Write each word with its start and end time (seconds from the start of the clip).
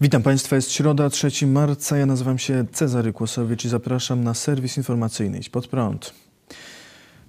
Witam 0.00 0.22
Państwa, 0.22 0.56
jest 0.56 0.72
środa, 0.72 1.10
3 1.10 1.46
marca. 1.46 1.96
Ja 1.96 2.06
nazywam 2.06 2.38
się 2.38 2.64
Cezary 2.72 3.12
Kłosowicz 3.12 3.64
i 3.64 3.68
zapraszam 3.68 4.24
na 4.24 4.34
serwis 4.34 4.76
informacyjny 4.76 5.40
Pod 5.52 5.68
Prąd. 5.68 6.14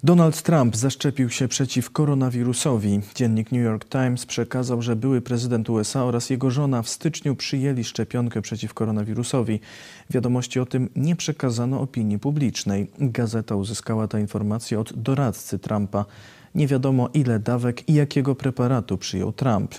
Donald 0.02 0.42
Trump 0.42 0.76
zaszczepił 0.76 1.30
się 1.30 1.48
przeciw 1.48 1.90
koronawirusowi. 1.90 3.00
Dziennik 3.14 3.52
New 3.52 3.62
York 3.62 3.88
Times 3.88 4.26
przekazał, 4.26 4.82
że 4.82 4.96
były 4.96 5.20
prezydent 5.20 5.70
USA 5.70 6.04
oraz 6.04 6.30
jego 6.30 6.50
żona 6.50 6.82
w 6.82 6.88
styczniu 6.88 7.36
przyjęli 7.36 7.84
szczepionkę 7.84 8.42
przeciw 8.42 8.74
koronawirusowi. 8.74 9.60
Wiadomości 10.10 10.60
o 10.60 10.66
tym 10.66 10.88
nie 10.96 11.16
przekazano 11.16 11.80
opinii 11.80 12.18
publicznej. 12.18 12.90
Gazeta 12.98 13.54
uzyskała 13.54 14.08
tę 14.08 14.20
informację 14.20 14.80
od 14.80 14.92
doradcy 14.92 15.58
Trumpa. 15.58 16.04
Nie 16.54 16.66
wiadomo, 16.66 17.08
ile 17.14 17.38
dawek 17.38 17.88
i 17.88 17.94
jakiego 17.94 18.34
preparatu 18.34 18.98
przyjął 18.98 19.32
Trump. 19.32 19.74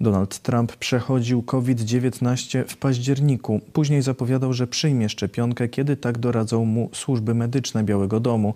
Donald 0.00 0.38
Trump 0.38 0.76
przechodził 0.76 1.42
COVID-19 1.42 2.64
w 2.68 2.76
październiku. 2.76 3.60
Później 3.72 4.02
zapowiadał, 4.02 4.52
że 4.52 4.66
przyjmie 4.66 5.08
szczepionkę, 5.08 5.68
kiedy 5.68 5.96
tak 5.96 6.18
doradzą 6.18 6.64
mu 6.64 6.90
służby 6.92 7.34
medyczne 7.34 7.84
Białego 7.84 8.20
Domu. 8.20 8.54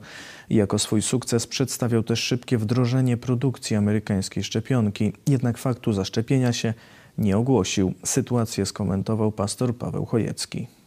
Jako 0.50 0.78
swój 0.78 1.03
sukces 1.03 1.47
przedstawiał 1.47 2.03
też 2.03 2.20
szybkie 2.20 2.58
wdrożenie 2.58 3.16
produkcji 3.16 3.77
amerykańskiej 3.77 4.44
szczepionki. 4.44 5.12
Jednak 5.28 5.58
faktu 5.58 5.92
zaszczepienia 5.92 6.53
się 6.53 6.75
nie 7.19 7.36
ogłosił. 7.36 7.94
Sytuację 8.05 8.66
skomentował 8.66 9.33
pastor 9.33 9.77
Paweł 9.77 10.05
Chojecki. 10.05 10.80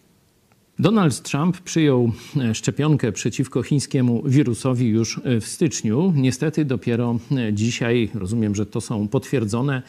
Donald 0.79 1.21
Trump 1.21 1.61
przyjął 1.61 2.11
e, 2.37 2.55
szczepionkę 2.55 3.11
przeciwko 3.11 3.63
chińskiemu 3.63 4.23
wirusowi 4.25 4.87
już 4.87 5.21
e, 5.23 5.39
w 5.39 5.47
styczniu. 5.47 6.13
Niestety 6.15 6.65
dopiero 6.65 7.19
e, 7.31 7.53
dzisiaj, 7.53 8.09
rozumiem, 8.13 8.55
że 8.55 8.65
to 8.65 8.81
są 8.81 9.07
potwierdzone 9.07 9.81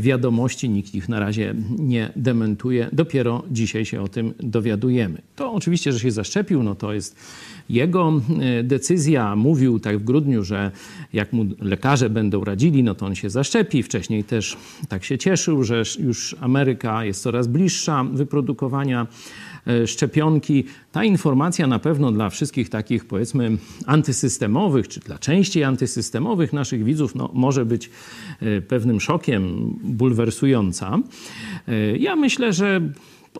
wiadomości, 0.00 0.68
nikt 0.70 0.94
ich 0.94 1.08
na 1.08 1.20
razie 1.20 1.54
nie 1.78 2.12
dementuje. 2.16 2.88
Dopiero 2.92 3.42
dzisiaj 3.50 3.84
się 3.84 4.02
o 4.02 4.08
tym 4.08 4.34
dowiadujemy. 4.40 5.22
To 5.36 5.52
oczywiście, 5.52 5.92
że 5.92 6.00
się 6.00 6.10
zaszczepił, 6.10 6.62
no 6.62 6.74
to 6.74 6.92
jest 6.92 7.16
jego 7.68 8.20
decyzja. 8.64 9.36
Mówił 9.36 9.80
tak 9.80 9.98
w 9.98 10.04
grudniu, 10.04 10.44
że 10.44 10.70
jak 11.12 11.32
mu 11.32 11.46
lekarze 11.60 12.10
będą 12.10 12.44
radzili, 12.44 12.82
no 12.82 12.94
to 12.94 13.06
on 13.06 13.14
się 13.14 13.30
zaszczepi. 13.30 13.82
Wcześniej 13.82 14.24
też 14.24 14.56
tak 14.88 15.04
się 15.04 15.18
cieszył, 15.18 15.64
że 15.64 15.82
już 15.98 16.36
Ameryka 16.40 17.04
jest 17.04 17.22
coraz 17.22 17.46
bliższa 17.46 18.04
wyprodukowania 18.04 19.06
szczepionki. 19.86 20.64
Ta 20.92 21.04
informacja 21.04 21.66
na 21.66 21.78
pewno 21.78 22.12
dla 22.12 22.30
wszystkich 22.30 22.68
takich 22.68 23.04
powiedzmy 23.04 23.58
antysystemowych, 23.86 24.88
czy 24.88 25.00
dla 25.00 25.18
części 25.18 25.62
antysystemowych 25.62 26.52
naszych 26.52 26.84
widzów 26.84 27.14
no, 27.14 27.30
może 27.34 27.64
być 27.64 27.90
e, 28.40 28.60
pewnym 28.60 29.00
szokiem, 29.00 29.74
bulwersująca. 29.82 30.98
E, 31.68 31.96
ja 31.96 32.16
myślę, 32.16 32.52
że 32.52 32.80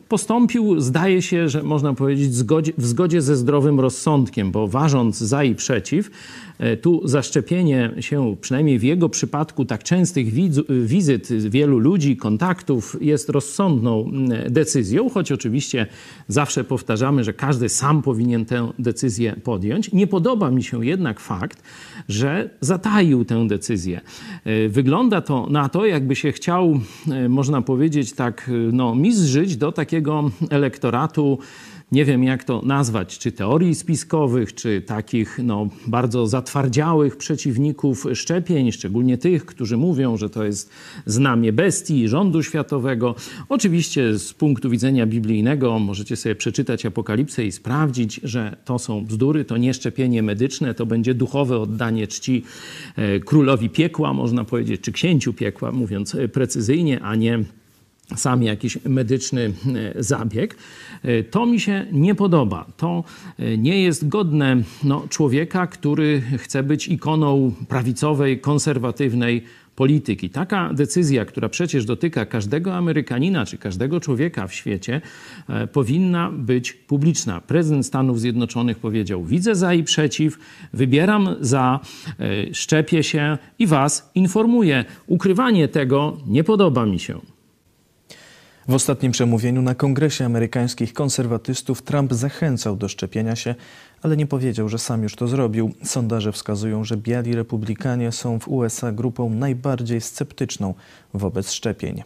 postąpił, 0.08 0.80
zdaje 0.80 1.22
się, 1.22 1.48
że 1.48 1.62
można 1.62 1.94
powiedzieć, 1.94 2.30
w 2.78 2.86
zgodzie 2.86 3.22
ze 3.22 3.36
zdrowym 3.36 3.80
rozsądkiem, 3.80 4.50
bo 4.50 4.68
ważąc 4.68 5.18
za 5.18 5.44
i 5.44 5.54
przeciw, 5.54 6.10
E, 6.58 6.76
tu 6.76 7.00
zaszczepienie 7.04 7.90
się, 8.00 8.36
przynajmniej 8.40 8.78
w 8.78 8.82
jego 8.82 9.08
przypadku, 9.08 9.64
tak 9.64 9.82
częstych 9.82 10.26
wizyt 10.68 11.28
wielu 11.32 11.78
ludzi, 11.78 12.16
kontaktów 12.16 12.96
jest 13.00 13.28
rozsądną 13.28 14.10
decyzją, 14.50 15.10
choć 15.10 15.32
oczywiście 15.32 15.86
zawsze 16.28 16.64
powtarzamy, 16.64 17.24
że 17.24 17.32
każdy 17.32 17.68
sam 17.68 18.02
powinien 18.02 18.44
tę 18.44 18.72
decyzję 18.78 19.36
podjąć. 19.44 19.92
Nie 19.92 20.06
podoba 20.06 20.50
mi 20.50 20.62
się 20.62 20.86
jednak 20.86 21.20
fakt, 21.20 21.62
że 22.08 22.50
zataił 22.60 23.24
tę 23.24 23.46
decyzję. 23.46 24.00
E, 24.44 24.68
wygląda 24.68 25.20
to 25.20 25.46
na 25.50 25.68
to, 25.68 25.86
jakby 25.86 26.16
się 26.16 26.32
chciał, 26.32 26.80
e, 27.10 27.28
można 27.28 27.62
powiedzieć, 27.62 28.12
tak, 28.12 28.50
no, 28.72 28.94
mistrzyć 28.94 29.56
do 29.56 29.72
takiego 29.78 30.30
elektoratu 30.50 31.38
nie 31.92 32.04
wiem 32.04 32.24
jak 32.24 32.44
to 32.44 32.62
nazwać, 32.64 33.18
czy 33.18 33.32
teorii 33.32 33.74
spiskowych, 33.74 34.54
czy 34.54 34.82
takich 34.82 35.38
no, 35.42 35.68
bardzo 35.86 36.26
zatwardziałych 36.26 37.16
przeciwników 37.16 38.06
szczepień, 38.14 38.72
szczególnie 38.72 39.18
tych, 39.18 39.46
którzy 39.46 39.76
mówią, 39.76 40.16
że 40.16 40.30
to 40.30 40.44
jest 40.44 40.70
znamie 41.06 41.52
bestii 41.52 42.08
rządu 42.08 42.42
światowego. 42.42 43.14
Oczywiście 43.48 44.18
z 44.18 44.34
punktu 44.34 44.70
widzenia 44.70 45.06
biblijnego 45.06 45.78
możecie 45.78 46.16
sobie 46.16 46.34
przeczytać 46.34 46.86
Apokalipsę 46.86 47.44
i 47.44 47.52
sprawdzić, 47.52 48.20
że 48.22 48.56
to 48.64 48.78
są 48.78 49.04
bzdury, 49.04 49.44
to 49.44 49.56
nie 49.56 49.74
szczepienie 49.74 50.22
medyczne, 50.22 50.74
to 50.74 50.86
będzie 50.86 51.14
duchowe 51.14 51.58
oddanie 51.58 52.06
czci 52.06 52.42
e, 52.96 53.20
królowi 53.20 53.70
piekła, 53.70 54.12
można 54.12 54.44
powiedzieć, 54.44 54.80
czy 54.80 54.92
księciu 54.92 55.32
piekła, 55.32 55.72
mówiąc 55.72 56.16
precyzyjnie, 56.32 57.00
a 57.00 57.14
nie 57.14 57.44
sam 58.16 58.42
jakiś 58.42 58.78
medyczny 58.84 59.52
e, 59.96 60.02
zabieg. 60.02 60.56
E, 61.02 61.22
to 61.22 61.46
mi 61.46 61.60
się 61.60 61.86
nie 61.92 62.14
podoba. 62.14 62.66
To 62.76 63.04
e, 63.38 63.58
nie 63.58 63.82
jest 63.82 64.08
godne 64.08 64.62
no, 64.84 65.04
człowieka, 65.08 65.66
który 65.66 66.22
chce 66.38 66.62
być 66.62 66.88
ikoną 66.88 67.52
prawicowej, 67.68 68.40
konserwatywnej 68.40 69.44
polityki. 69.76 70.30
Taka 70.30 70.74
decyzja, 70.74 71.24
która 71.24 71.48
przecież 71.48 71.84
dotyka 71.84 72.26
każdego 72.26 72.74
Amerykanina 72.74 73.46
czy 73.46 73.58
każdego 73.58 74.00
człowieka 74.00 74.46
w 74.46 74.54
świecie, 74.54 75.00
powinna 75.72 76.30
być 76.32 76.72
publiczna. 76.72 77.40
Prezydent 77.40 77.86
Stanów 77.86 78.20
Zjednoczonych 78.20 78.78
powiedział: 78.78 79.24
Widzę 79.24 79.54
za 79.54 79.74
i 79.74 79.84
przeciw, 79.84 80.38
wybieram 80.72 81.36
za, 81.40 81.80
szczepię 82.52 83.02
się 83.02 83.38
i 83.58 83.66
was 83.66 84.10
informuję. 84.14 84.84
Ukrywanie 85.06 85.68
tego 85.68 86.16
nie 86.26 86.44
podoba 86.44 86.86
mi 86.86 86.98
się. 86.98 87.20
W 88.68 88.74
ostatnim 88.74 89.12
przemówieniu 89.12 89.62
na 89.62 89.74
Kongresie 89.74 90.24
Amerykańskich 90.24 90.92
Konserwatystów 90.92 91.82
Trump 91.82 92.12
zachęcał 92.12 92.76
do 92.76 92.88
szczepienia 92.88 93.36
się, 93.36 93.54
ale 94.02 94.16
nie 94.16 94.26
powiedział, 94.26 94.68
że 94.68 94.78
sam 94.78 95.02
już 95.02 95.16
to 95.16 95.28
zrobił. 95.28 95.70
Sondaże 95.84 96.32
wskazują, 96.32 96.84
że 96.84 96.96
biali 96.96 97.34
republikanie 97.34 98.12
są 98.12 98.38
w 98.38 98.48
USA 98.48 98.92
grupą 98.92 99.30
najbardziej 99.30 100.00
sceptyczną 100.00 100.74
wobec 101.14 101.52
szczepień. 101.52 102.02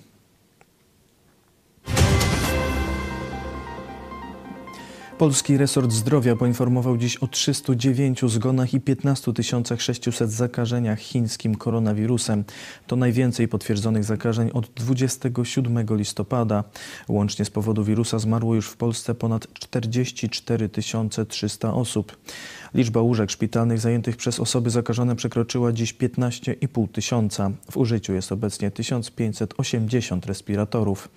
Polski 5.22 5.56
resort 5.56 5.92
zdrowia 5.92 6.36
poinformował 6.36 6.96
dziś 6.96 7.16
o 7.16 7.26
309 7.26 8.20
zgonach 8.26 8.74
i 8.74 8.80
15 8.80 9.32
600 9.78 10.30
zakażeniach 10.30 10.98
chińskim 10.98 11.54
koronawirusem. 11.54 12.44
To 12.86 12.96
najwięcej 12.96 13.48
potwierdzonych 13.48 14.04
zakażeń 14.04 14.50
od 14.54 14.70
27 14.70 15.86
listopada. 15.90 16.64
Łącznie 17.08 17.44
z 17.44 17.50
powodu 17.50 17.84
wirusa 17.84 18.18
zmarło 18.18 18.54
już 18.54 18.68
w 18.68 18.76
Polsce 18.76 19.14
ponad 19.14 19.46
44 19.54 20.68
300 21.28 21.74
osób. 21.74 22.16
Liczba 22.74 23.00
łóżek 23.00 23.30
szpitalnych 23.30 23.78
zajętych 23.78 24.16
przez 24.16 24.40
osoby 24.40 24.70
zakażone 24.70 25.16
przekroczyła 25.16 25.72
dziś 25.72 25.94
15,5 25.94 26.88
tysiąca. 26.88 27.50
W 27.70 27.76
użyciu 27.76 28.12
jest 28.12 28.32
obecnie 28.32 28.70
1580 28.70 30.26
respiratorów. 30.26 31.08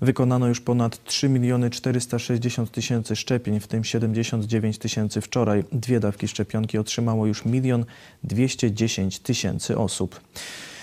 Wykonano 0.00 0.48
już 0.48 0.60
ponad 0.60 1.04
3 1.04 1.28
miliony 1.28 1.70
460 1.70 2.70
tysięcy 2.70 3.16
szczepień, 3.16 3.43
w 3.60 3.66
tym 3.66 3.84
79 3.84 4.78
tysięcy 4.78 5.20
wczoraj. 5.20 5.64
Dwie 5.72 6.00
dawki 6.00 6.28
szczepionki 6.28 6.78
otrzymało 6.78 7.26
już 7.26 7.44
milion 7.44 7.84
210 8.24 9.18
tysięcy 9.18 9.78
osób. 9.78 10.20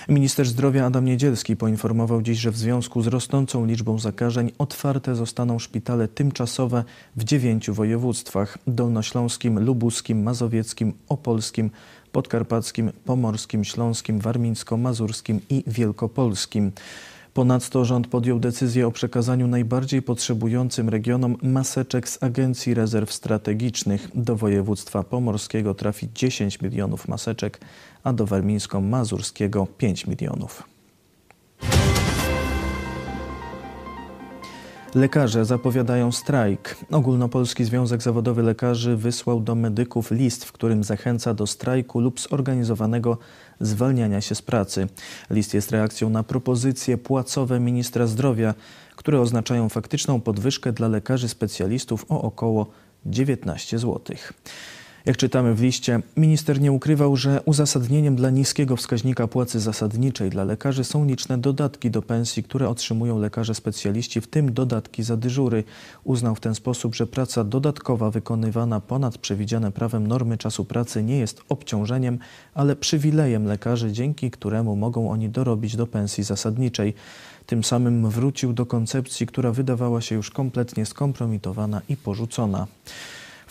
Minister 0.10 0.48
zdrowia 0.48 0.86
Adam 0.86 1.06
Niedzielski 1.06 1.56
poinformował 1.56 2.22
dziś, 2.22 2.38
że 2.38 2.52
w 2.52 2.58
związku 2.58 3.02
z 3.02 3.08
rosnącą 3.08 3.66
liczbą 3.66 4.00
zakażeń 4.00 4.52
otwarte 4.58 5.16
zostaną 5.16 5.60
szpitale 5.60 6.08
tymczasowe 6.08 6.84
w 7.16 7.24
dziewięciu 7.24 7.74
województwach: 7.74 8.58
dolnośląskim, 8.68 9.60
lubuskim, 9.60 10.24
mazowieckim, 10.24 10.94
opolskim, 11.10 11.72
podkarpackim, 12.12 12.92
pomorskim, 13.06 13.63
śląskim, 13.63 14.19
warmińsko-mazurskim 14.19 15.40
i 15.50 15.63
wielkopolskim. 15.68 16.72
Ponadto 17.33 17.86
rząd 17.86 18.07
podjął 18.07 18.39
decyzję 18.39 18.88
o 18.88 18.92
przekazaniu 18.92 19.48
najbardziej 19.48 20.01
potrzebującym 20.01 20.89
regionom 20.89 21.38
maseczek 21.44 22.10
z 22.10 22.24
Agencji 22.24 22.74
Rezerw 22.74 23.13
Strategicznych. 23.13 24.07
Do 24.16 24.36
województwa 24.36 25.04
pomorskiego 25.04 25.74
trafi 25.74 26.10
10 26.16 26.62
milionów 26.62 27.07
maseczek, 27.07 27.60
a 28.04 28.13
do 28.13 28.25
warmińsko-mazurskiego 28.25 29.68
5 29.78 30.07
milionów. 30.07 30.71
Lekarze 34.96 35.46
zapowiadają 35.46 36.12
strajk. 36.12 36.76
Ogólnopolski 36.92 37.66
Związek 37.66 38.02
Zawodowy 38.02 38.44
Lekarzy 38.44 38.96
wysłał 38.96 39.40
do 39.40 39.56
medyków 39.56 40.12
list, 40.12 40.46
w 40.46 40.52
którym 40.52 40.84
zachęca 40.84 41.34
do 41.34 41.48
strajku 41.48 42.00
lub 42.00 42.20
zorganizowanego 42.20 43.18
zwalniania 43.60 44.22
się 44.22 44.36
z 44.36 44.42
pracy. 44.42 44.88
List 45.30 45.54
jest 45.54 45.72
reakcją 45.72 46.10
na 46.10 46.24
propozycje 46.24 46.98
płacowe 46.98 47.60
ministra 47.60 48.08
zdrowia, 48.08 48.54
które 48.96 49.22
oznaczają 49.22 49.70
faktyczną 49.70 50.22
podwyżkę 50.22 50.72
dla 50.72 50.88
lekarzy 50.88 51.30
specjalistów 51.30 52.06
o 52.10 52.22
około 52.22 52.68
19 53.06 53.80
zł. 53.80 54.00
Jak 55.06 55.18
czytamy 55.18 55.56
w 55.56 55.62
liście, 55.62 56.01
minister 56.18 56.62
nie 56.62 56.71
ukrywał, 56.71 57.15
że 57.15 57.42
uzasadnieniem 57.45 58.15
dla 58.15 58.30
niskiego 58.30 58.75
wskaźnika 58.75 59.27
płacy 59.27 59.59
zasadniczej 59.59 60.30
dla 60.30 60.44
lekarzy 60.44 60.83
są 60.83 61.06
liczne 61.06 61.38
dodatki 61.38 61.92
do 61.92 62.01
pensji, 62.01 62.44
które 62.44 62.69
otrzymują 62.69 63.19
lekarze 63.19 63.56
specjaliści, 63.56 64.21
w 64.21 64.27
tym 64.27 64.53
dodatki 64.53 65.03
za 65.03 65.18
dyżury. 65.18 65.63
Uznał 66.03 66.36
w 66.36 66.39
ten 66.39 66.56
sposób, 66.56 66.95
że 66.95 67.07
praca 67.07 67.44
dodatkowa 67.44 68.12
wykonywana 68.12 68.80
ponad 68.80 69.18
przewidziane 69.18 69.71
prawem 69.71 70.07
normy 70.07 70.38
czasu 70.38 70.65
pracy 70.65 71.03
nie 71.03 71.18
jest 71.18 71.42
obciążeniem, 71.50 72.19
ale 72.53 72.75
przywilejem 72.75 73.45
lekarzy, 73.45 73.92
dzięki 73.92 74.31
któremu 74.31 74.75
mogą 74.75 75.12
oni 75.12 75.30
dorobić 75.30 75.75
do 75.75 75.88
pensji 75.88 76.24
zasadniczej. 76.24 76.94
Tym 77.45 77.63
samym 77.63 78.09
wrócił 78.09 78.53
do 78.53 78.65
koncepcji, 78.65 79.27
która 79.27 79.51
wydawała 79.51 80.01
się 80.01 80.15
już 80.15 80.31
kompletnie 80.31 80.86
skompromitowana 80.86 81.81
i 81.89 81.98
porzucona. 81.98 82.68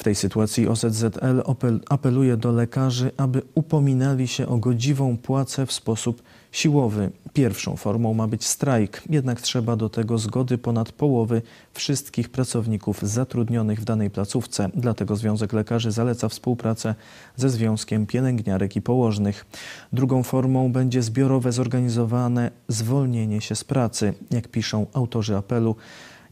W 0.01 0.05
tej 0.05 0.15
sytuacji 0.15 0.69
OZZL 0.69 1.43
apeluje 1.89 2.37
do 2.37 2.53
lekarzy, 2.53 3.11
aby 3.17 3.43
upominali 3.55 4.29
się 4.29 4.47
o 4.47 4.57
godziwą 4.57 5.17
płacę 5.17 5.67
w 5.67 5.73
sposób 5.73 6.23
siłowy. 6.53 7.11
Pierwszą 7.33 7.77
formą 7.77 8.15
ma 8.15 8.27
być 8.27 8.47
strajk, 8.47 9.03
jednak 9.11 9.41
trzeba 9.41 9.77
do 9.77 9.89
tego 9.89 10.19
zgody 10.19 10.59
ponad 10.59 10.93
połowy 10.93 11.43
wszystkich 11.75 12.29
pracowników 12.29 13.03
zatrudnionych 13.03 13.81
w 13.81 13.85
danej 13.85 14.11
placówce. 14.11 14.71
Dlatego 14.75 15.17
Związek 15.17 15.53
Lekarzy 15.53 15.91
zaleca 15.91 16.29
współpracę 16.29 16.95
ze 17.37 17.51
Związkiem 17.51 18.07
Pielęgniarek 18.07 18.77
i 18.77 18.83
Położnych. 18.83 19.47
Drugą 19.93 20.23
formą 20.23 20.73
będzie 20.73 21.03
zbiorowe 21.03 21.53
zorganizowane 21.53 22.51
zwolnienie 22.69 23.41
się 23.41 23.55
z 23.55 23.65
pracy, 23.65 24.15
jak 24.31 24.49
piszą 24.49 24.87
autorzy 24.93 25.37
apelu. 25.37 25.77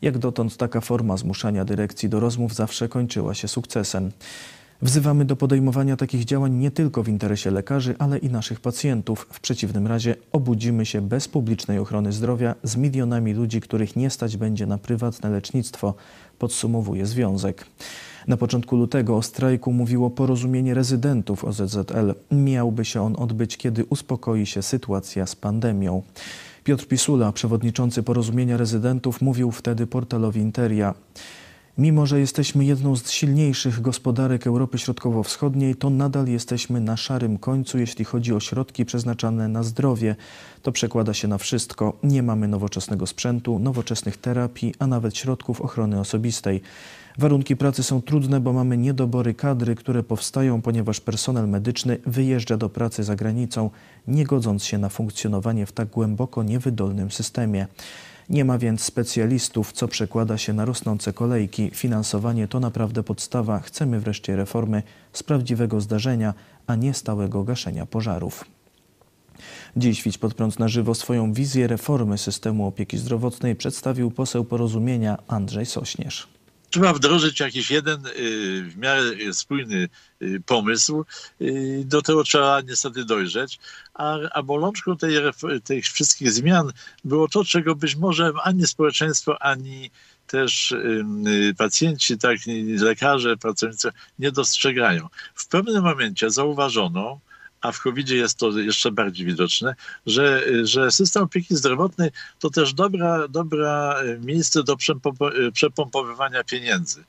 Jak 0.03 0.19
dotąd 0.19 0.57
taka 0.57 0.81
forma 0.81 1.17
zmuszania 1.17 1.65
dyrekcji 1.65 2.09
do 2.09 2.21
rozmów 2.21 2.55
zawsze 2.55 2.89
kończyła 2.89 3.35
się 3.35 3.49
sukcesem. 3.49 4.11
Wzywamy 4.83 5.25
do 5.25 5.37
podejmowania 5.37 5.97
takich 5.97 6.25
działań 6.25 6.55
nie 6.55 6.71
tylko 6.71 7.03
w 7.03 7.09
interesie 7.09 7.51
lekarzy, 7.51 7.95
ale 7.99 8.19
i 8.19 8.31
naszych 8.31 8.61
pacjentów. 8.61 9.27
W 9.31 9.41
przeciwnym 9.41 9.87
razie 9.87 10.17
obudzimy 10.33 10.87
się 10.87 11.01
bez 11.01 11.29
publicznej 11.29 11.79
ochrony 11.79 12.13
zdrowia 12.13 12.55
z 12.63 12.77
milionami 12.77 13.33
ludzi, 13.35 13.61
których 13.61 13.97
nie 13.97 14.11
stać 14.11 14.37
będzie 14.37 14.67
na 14.67 14.79
prywatne 14.79 15.31
lecznictwo, 15.31 15.95
podsumowuje 16.39 17.07
związek. 17.07 17.67
Na 18.29 18.37
początku 18.37 18.77
lutego 18.77 19.17
o 19.17 19.23
strajku 19.23 19.73
mówiło 19.73 20.11
porozumienie 20.11 20.75
rezydentów 20.75 21.45
OZZL. 21.45 22.15
Miałby 22.31 22.85
się 22.85 23.03
on 23.03 23.17
odbyć, 23.17 23.57
kiedy 23.57 23.85
uspokoi 23.85 24.47
się 24.47 24.63
sytuacja 24.63 25.27
z 25.27 25.37
pandemią. 25.37 26.03
Piotr 26.69 26.87
Pisula, 26.87 27.33
przewodniczący 27.33 28.03
porozumienia 28.03 28.57
rezydentów, 28.57 29.21
mówił 29.21 29.51
wtedy 29.51 29.87
portalowi 29.87 30.41
Interia. 30.41 30.95
Mimo, 31.79 32.07
że 32.07 32.21
jesteśmy 32.21 32.65
jedną 32.65 32.97
z 32.97 33.11
silniejszych 33.11 33.81
gospodarek 33.81 34.47
Europy 34.47 34.79
Środkowo-Wschodniej, 34.79 35.75
to 35.75 35.91
nadal 35.91 36.27
jesteśmy 36.27 36.81
na 36.81 36.97
szarym 36.97 37.39
końcu, 37.39 37.79
jeśli 37.79 38.05
chodzi 38.05 38.35
o 38.35 38.41
środki 38.41 38.85
przeznaczane 38.85 39.49
na 39.49 39.63
zdrowie. 39.63 40.17
To 40.63 40.73
przekłada 40.73 41.15
się 41.15 41.29
na 41.29 41.39
wszystko. 41.39 41.99
Nie 42.03 42.23
mamy 42.23 42.49
nowoczesnego 42.49 43.07
sprzętu, 43.07 43.59
nowoczesnych 43.59 44.17
terapii, 44.17 44.75
a 44.79 44.87
nawet 44.87 45.17
środków 45.17 45.61
ochrony 45.61 46.01
osobistej. 46.01 46.61
Warunki 47.19 47.57
pracy 47.57 47.83
są 47.83 48.03
trudne, 48.03 48.41
bo 48.41 48.53
mamy 48.53 48.77
niedobory 48.77 49.35
kadry, 49.35 49.75
które 49.75 50.03
powstają, 50.03 50.63
ponieważ 50.63 51.01
personel 51.01 51.49
medyczny 51.49 51.99
wyjeżdża 52.07 52.57
do 52.57 52.69
pracy 52.69 53.05
za 53.05 53.17
granicą, 53.17 53.71
nie 54.09 54.25
godząc 54.25 54.65
się 54.65 54.79
na 54.79 54.89
funkcjonowanie 54.89 55.67
w 55.67 55.73
tak 55.73 55.89
głęboko 55.89 56.43
niewydolnym 56.43 57.11
systemie. 57.11 57.67
Nie 58.31 58.45
ma 58.45 58.59
więc 58.59 58.83
specjalistów, 58.83 59.73
co 59.73 59.89
przekłada 59.89 60.39
się 60.39 60.53
na 60.53 60.65
rosnące 60.65 61.13
kolejki. 61.13 61.71
Finansowanie 61.75 62.49
to 62.49 62.61
naprawdę 62.61 63.03
podstawa. 63.03 63.61
Chcemy 63.61 64.01
wreszcie 64.01 64.37
reformy 64.37 64.83
z 65.13 65.23
prawdziwego 65.23 65.81
zdarzenia, 65.81 66.35
a 66.67 66.75
nie 66.75 66.95
stałego 66.95 67.45
gaszenia 67.45 67.87
pożarów. 67.87 68.45
Dziś 69.77 70.03
Widź 70.03 70.19
pod 70.19 70.35
prąd 70.35 70.59
na 70.59 70.69
żywo 70.69 70.95
swoją 70.95 71.33
wizję 71.33 71.67
reformy 71.67 72.19
systemu 72.19 72.67
opieki 72.67 72.99
zdrowotnej 72.99 73.57
przedstawił 73.57 74.11
poseł 74.11 74.45
porozumienia 74.45 75.19
Andrzej 75.29 75.67
Sośnierz 75.67 76.38
trzeba 76.71 76.93
wdrożyć 76.93 77.41
jakiś 77.41 77.71
jeden 77.71 78.07
y, 78.07 78.11
w 78.63 78.77
miarę 78.77 79.03
spójny 79.33 79.89
y, 80.23 80.43
pomysł. 80.47 81.05
Y, 81.41 81.83
do 81.85 82.03
tego 82.03 82.25
trzeba 82.25 82.61
niestety 82.61 83.05
dojrzeć. 83.05 83.59
A, 83.95 84.19
a 84.33 84.43
bolączką 84.43 84.97
tej, 84.97 85.15
tych 85.65 85.85
wszystkich 85.85 86.33
zmian 86.33 86.73
było 87.05 87.29
to, 87.29 87.45
czego 87.45 87.75
być 87.75 87.97
może 87.97 88.33
ani 88.45 88.67
społeczeństwo, 88.67 89.43
ani 89.43 89.91
też 90.27 90.75
pacjenci, 91.59 92.19
tak, 92.19 92.39
lekarze, 92.79 93.37
pracownicy 93.37 93.91
nie 94.19 94.33
dostrzegają. 94.33 95.09
W 95.35 95.49
pewnym 95.49 95.85
momencie 95.85 96.31
zauważono, 96.31 97.21
a 97.61 97.73
w 97.73 97.81
covid 97.81 98.11
jest 98.11 98.39
to 98.39 98.59
jeszcze 98.59 98.93
bardziej 98.93 99.27
widoczne, 99.27 99.75
że, 100.07 100.43
że 100.63 100.91
system 100.91 101.23
opieki 101.23 101.57
zdrowotnej 101.57 102.11
to 102.39 102.51
też 102.51 102.75
dobra, 102.75 103.29
dobra 103.29 103.97
miejsce 104.21 104.63
do 104.63 104.77
przepompowywania 105.53 106.45
pieniędzy. 106.45 107.05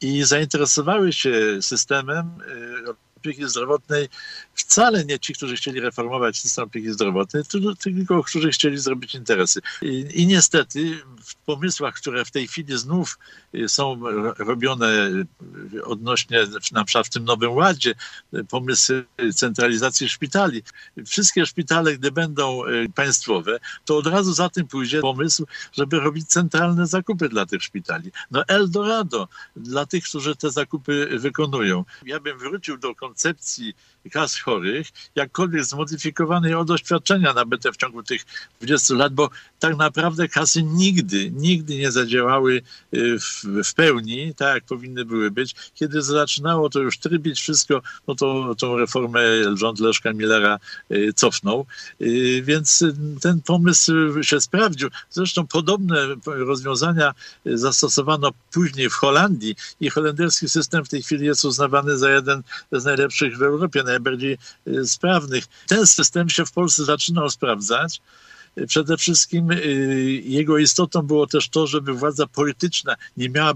I 0.00 0.24
zainteresowały 0.24 1.12
się 1.12 1.58
systemem 1.62 2.30
opieki 3.18 3.48
zdrowotnej 3.48 4.08
wcale 4.62 5.04
nie 5.04 5.18
ci, 5.18 5.34
którzy 5.34 5.56
chcieli 5.56 5.80
reformować 5.80 6.38
system 6.38 6.64
opieki 6.64 6.92
zdrowotnej, 6.92 7.42
tylko 7.80 8.22
którzy 8.22 8.50
chcieli 8.50 8.78
zrobić 8.78 9.14
interesy. 9.14 9.60
I, 9.82 10.06
i 10.14 10.26
niestety 10.26 10.98
w 11.24 11.34
pomysłach, 11.34 11.94
które 11.94 12.24
w 12.24 12.30
tej 12.30 12.48
chwili 12.48 12.78
znów 12.78 13.18
y, 13.54 13.68
są 13.68 14.00
robione 14.38 15.10
odnośnie, 15.84 16.46
na 16.72 16.84
przykład 16.84 17.06
w 17.06 17.10
tym 17.10 17.24
Nowym 17.24 17.52
Ładzie, 17.52 17.94
pomysły 18.48 19.04
centralizacji 19.34 20.08
szpitali. 20.08 20.62
Wszystkie 21.06 21.46
szpitale, 21.46 21.94
gdy 21.94 22.12
będą 22.12 22.66
y, 22.66 22.86
państwowe, 22.94 23.58
to 23.84 23.96
od 23.96 24.06
razu 24.06 24.32
za 24.32 24.48
tym 24.48 24.66
pójdzie 24.66 25.00
pomysł, 25.00 25.46
żeby 25.72 26.00
robić 26.00 26.28
centralne 26.28 26.86
zakupy 26.86 27.28
dla 27.28 27.46
tych 27.46 27.62
szpitali. 27.62 28.12
No 28.30 28.44
Eldorado 28.48 29.28
dla 29.56 29.86
tych, 29.86 30.04
którzy 30.04 30.36
te 30.36 30.50
zakupy 30.50 31.08
wykonują. 31.18 31.84
Ja 32.06 32.20
bym 32.20 32.38
wrócił 32.38 32.78
do 32.78 32.94
koncepcji 32.94 33.74
kas 34.12 34.34
chorych, 34.48 34.86
jakkolwiek 35.14 35.64
zmodyfikowanej 35.64 36.54
od 36.54 36.68
doświadczenia 36.68 37.32
nabyte 37.32 37.72
w 37.72 37.76
ciągu 37.76 38.02
tych 38.02 38.26
20 38.60 38.94
lat, 38.94 39.14
bo 39.14 39.30
tak 39.58 39.76
naprawdę 39.76 40.28
kasy 40.28 40.62
nigdy, 40.62 41.30
nigdy 41.30 41.76
nie 41.76 41.90
zadziałały 41.90 42.62
y, 42.94 43.18
w, 43.18 43.44
w 43.64 43.74
pełni, 43.74 44.34
tak 44.34 44.54
jak 44.54 44.64
powinny 44.64 45.04
były 45.04 45.30
być. 45.30 45.54
Kiedy 45.74 46.02
zaczynało 46.02 46.70
to 46.70 46.80
już 46.80 46.98
trybić 46.98 47.40
wszystko, 47.40 47.82
no 48.08 48.14
to 48.14 48.54
tą 48.54 48.76
reformę 48.76 49.20
rząd 49.54 49.80
Leszka 49.80 50.12
Millera 50.12 50.58
y, 50.90 51.12
cofnął. 51.16 51.66
Y, 52.00 52.42
więc 52.44 52.84
ten 53.20 53.42
pomysł 53.42 54.22
się 54.22 54.40
sprawdził. 54.40 54.88
Zresztą 55.10 55.46
podobne 55.46 56.06
rozwiązania 56.26 57.14
zastosowano 57.46 58.30
później 58.52 58.90
w 58.90 58.94
Holandii 58.94 59.56
i 59.80 59.90
holenderski 59.90 60.48
system 60.48 60.84
w 60.84 60.88
tej 60.88 61.02
chwili 61.02 61.26
jest 61.26 61.44
uznawany 61.44 61.98
za 61.98 62.10
jeden 62.10 62.42
z 62.72 62.84
najlepszych 62.84 63.38
w 63.38 63.42
Europie, 63.42 63.82
najbardziej 63.82 64.37
sprawnych. 64.84 65.44
Ten 65.66 65.86
system 65.86 66.28
się 66.28 66.46
w 66.46 66.52
Polsce 66.52 66.84
zaczynał 66.84 67.30
sprawdzać. 67.30 68.00
Przede 68.68 68.96
wszystkim 68.96 69.50
y, 69.50 69.64
jego 70.24 70.58
istotą 70.58 71.02
było 71.02 71.26
też 71.26 71.48
to, 71.48 71.66
żeby 71.66 71.92
władza 71.92 72.26
polityczna 72.26 72.96
nie 73.16 73.28
miała 73.28 73.54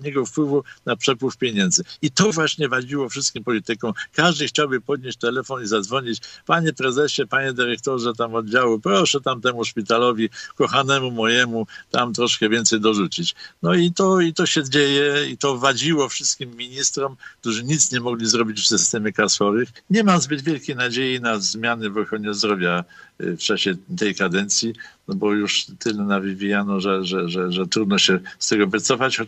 bezpośredniego 0.00 0.26
wpływu 0.26 0.64
na 0.86 0.96
przepływ 0.96 1.36
pieniędzy. 1.36 1.82
I 2.02 2.10
to 2.10 2.32
właśnie 2.32 2.68
wadziło 2.68 3.08
wszystkim 3.08 3.44
politykom. 3.44 3.92
Każdy 4.12 4.46
chciałby 4.46 4.80
podnieść 4.80 5.18
telefon 5.18 5.62
i 5.62 5.66
zadzwonić. 5.66 6.20
Panie 6.46 6.72
prezesie, 6.72 7.26
panie 7.26 7.52
dyrektorze 7.52 8.12
tam 8.14 8.34
oddziału, 8.34 8.80
proszę 8.80 9.20
tam 9.20 9.40
temu 9.40 9.64
szpitalowi, 9.64 10.28
kochanemu 10.54 11.10
mojemu, 11.10 11.66
tam 11.90 12.12
troszkę 12.12 12.48
więcej 12.48 12.80
dorzucić. 12.80 13.34
No 13.62 13.74
i 13.74 13.92
to, 13.92 14.20
i 14.20 14.32
to 14.34 14.46
się 14.46 14.64
dzieje 14.64 15.30
i 15.30 15.38
to 15.38 15.58
wadziło 15.58 16.08
wszystkim 16.08 16.56
ministrom, 16.56 17.16
którzy 17.40 17.64
nic 17.64 17.92
nie 17.92 18.00
mogli 18.00 18.26
zrobić 18.26 18.60
w 18.60 18.66
systemie 18.66 19.12
kas. 19.12 19.38
Nie 19.90 20.04
mam 20.04 20.20
zbyt 20.20 20.42
wielkiej 20.42 20.76
nadziei 20.76 21.20
na 21.20 21.38
zmiany 21.38 21.90
w 21.90 21.98
ochronie 21.98 22.34
zdrowia 22.34 22.84
w 23.18 23.38
czasie 23.38 23.74
tej 23.98 24.14
kadencji, 24.14 24.74
no 25.08 25.14
bo 25.14 25.32
już 25.32 25.66
tyle 25.78 26.04
nawijano, 26.04 26.80
że, 26.80 27.04
że, 27.04 27.28
że, 27.28 27.52
że 27.52 27.66
trudno 27.66 27.98
się 27.98 28.20
z 28.38 28.48
tego 28.48 28.66
wycofać. 28.66 29.20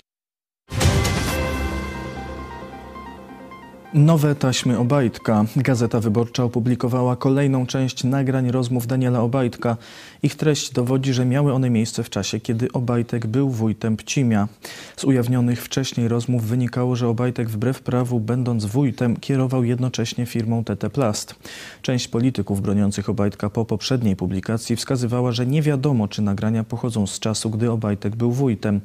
Nowe 3.94 4.34
taśmy 4.34 4.78
Obajtka. 4.78 5.44
Gazeta 5.56 6.00
Wyborcza 6.00 6.44
opublikowała 6.44 7.16
kolejną 7.16 7.66
część 7.66 8.04
nagrań 8.04 8.50
rozmów 8.50 8.86
Daniela 8.86 9.20
Obajtka. 9.20 9.76
Ich 10.22 10.34
treść 10.34 10.72
dowodzi, 10.72 11.12
że 11.12 11.24
miały 11.24 11.52
one 11.52 11.70
miejsce 11.70 12.02
w 12.02 12.10
czasie, 12.10 12.40
kiedy 12.40 12.72
Obajtek 12.72 13.26
był 13.26 13.50
wójtem 13.50 13.96
Pcimia. 13.96 14.48
Z 14.96 15.04
ujawnionych 15.04 15.62
wcześniej 15.62 16.08
rozmów 16.08 16.44
wynikało, 16.44 16.96
że 16.96 17.08
Obajtek 17.08 17.48
wbrew 17.48 17.82
prawu, 17.82 18.20
będąc 18.20 18.64
wójtem, 18.64 19.16
kierował 19.16 19.64
jednocześnie 19.64 20.26
firmą 20.26 20.64
TT 20.64 20.90
Plast. 20.90 21.34
Część 21.82 22.08
polityków 22.08 22.62
broniących 22.62 23.08
Obajtka 23.08 23.50
po 23.50 23.64
poprzedniej 23.64 24.16
publikacji 24.16 24.76
wskazywała, 24.76 25.32
że 25.32 25.46
nie 25.46 25.62
wiadomo, 25.62 26.08
czy 26.08 26.22
nagrania 26.22 26.64
pochodzą 26.64 27.06
z 27.06 27.18
czasu, 27.18 27.50
gdy 27.50 27.70
Obajtek 27.70 28.16
był 28.16 28.32
wójtem. 28.32 28.80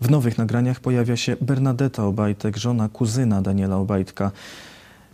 W 0.00 0.10
nowych 0.10 0.38
nagraniach 0.38 0.80
pojawia 0.80 1.16
się 1.16 1.36
Bernadetta 1.40 2.04
Obajtek, 2.04 2.56
żona 2.56 2.88
kuzyna 2.88 3.42
Daniela 3.42 3.76
Obajtka. 3.76 4.30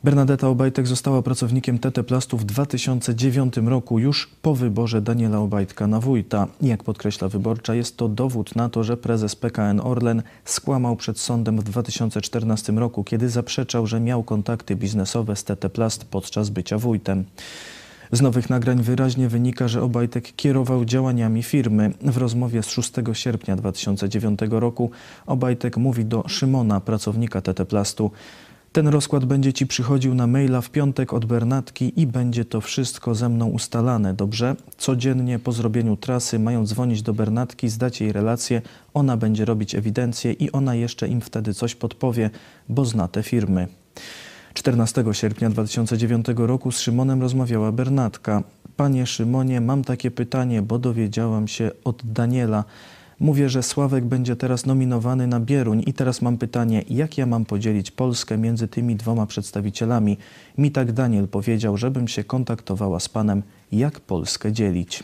Bernadetta 0.05 0.49
Obajtek 0.49 0.87
została 0.87 1.23
pracownikiem 1.23 1.79
TT 1.79 2.05
Plastu 2.05 2.39
w 2.39 2.45
2009 2.45 3.57
roku, 3.57 3.99
już 3.99 4.27
po 4.43 4.55
wyborze 4.55 5.03
Daniela 5.03 5.39
Obajtka 5.39 5.87
na 5.87 6.01
wójta. 6.01 6.47
Jak 6.63 6.85
podkreśla 6.85 7.29
wyborcza, 7.29 7.75
jest 7.75 7.97
to 7.97 8.09
dowód 8.09 8.57
na 8.57 8.69
to, 8.69 8.85
że 8.85 8.97
prezes 8.97 9.37
PKN 9.37 9.81
Orlen 9.81 10.23
skłamał 10.45 10.97
przed 10.97 11.19
sądem 11.19 11.61
w 11.61 11.63
2014 11.63 12.73
roku, 12.73 13.05
kiedy 13.05 13.29
zaprzeczał, 13.29 13.87
że 13.87 14.01
miał 14.01 14.23
kontakty 14.23 14.77
biznesowe 14.77 15.37
z 15.37 15.45
TT 15.45 15.69
Plast 15.73 16.05
podczas 16.05 16.51
bycia 16.51 16.79
wójtem. 16.79 17.25
Z 18.13 18.21
nowych 18.21 18.51
nagrań 18.51 18.83
wyraźnie 18.83 19.29
wynika, 19.29 19.69
że 19.69 19.83
Obajtek 19.83 20.33
kierował 20.37 20.85
działaniami 20.85 21.43
firmy. 21.43 21.93
W 22.01 22.17
rozmowie 22.17 22.63
z 22.63 22.69
6 22.69 22.93
sierpnia 23.13 23.57
2009 23.57 24.41
roku 24.51 24.91
Obajtek 25.27 25.77
mówi 25.77 26.05
do 26.05 26.25
Szymona, 26.29 26.81
pracownika 26.81 27.41
TT 27.41 27.67
Plastu. 27.67 28.11
Ten 28.73 28.89
rozkład 28.89 29.25
będzie 29.25 29.53
ci 29.53 29.67
przychodził 29.67 30.15
na 30.15 30.27
maila 30.27 30.61
w 30.61 30.71
piątek 30.71 31.13
od 31.13 31.25
Bernatki 31.25 32.01
i 32.01 32.07
będzie 32.07 32.45
to 32.45 32.61
wszystko 32.61 33.15
ze 33.15 33.29
mną 33.29 33.47
ustalane, 33.47 34.15
dobrze? 34.15 34.57
Codziennie 34.79 35.39
po 35.39 35.53
zrobieniu 35.53 35.97
trasy 35.97 36.39
mają 36.39 36.67
dzwonić 36.67 37.03
do 37.03 37.15
Bernatki, 37.15 37.69
zdać 37.69 38.01
jej 38.01 38.13
relację, 38.13 38.63
ona 38.95 39.17
będzie 39.17 39.45
robić 39.45 39.75
ewidencję 39.75 40.33
i 40.33 40.53
ona 40.53 40.75
jeszcze 40.75 41.09
im 41.09 41.21
wtedy 41.21 41.55
coś 41.55 41.75
podpowie, 41.75 42.31
bo 42.69 42.85
zna 42.85 43.09
te 43.09 43.23
firmy. 43.23 43.69
14 44.55 45.05
sierpnia 45.13 45.51
2009 45.51 46.27
roku 46.37 46.73
z 46.73 46.81
Szymonem 46.81 47.21
rozmawiała 47.23 47.73
Bernatka. 47.73 48.43
Panie 48.77 49.07
Szymonie, 49.07 49.61
mam 49.61 49.85
takie 49.85 50.11
pytanie, 50.11 50.63
bo 50.63 50.79
dowiedziałam 50.79 51.49
się 51.49 51.71
od 51.85 52.03
Daniela. 52.05 52.65
Mówię, 53.21 53.49
że 53.49 53.63
Sławek 53.63 54.05
będzie 54.05 54.37
teraz 54.37 54.67
nominowany 54.67 55.27
na 55.27 55.41
Bieruń 55.41 55.83
i 55.87 55.93
teraz 55.93 56.23
mam 56.23 56.39
pytanie, 56.39 56.85
jak 56.91 57.19
ja 57.19 57.27
mam 57.27 57.45
podzielić 57.45 57.91
Polskę 57.91 58.39
między 58.39 58.69
tymi 58.69 58.97
dwoma 58.97 59.27
przedstawicielami? 59.27 60.17
Mi 60.59 60.71
tak 60.71 60.93
Daniel 60.93 61.29
powiedział, 61.29 61.77
żebym 61.77 62.09
się 62.09 62.25
kontaktowała 62.25 63.01
z 63.01 63.09
panem, 63.09 63.43
jak 63.73 64.01
Polskę 64.01 64.53
dzielić. 64.53 65.03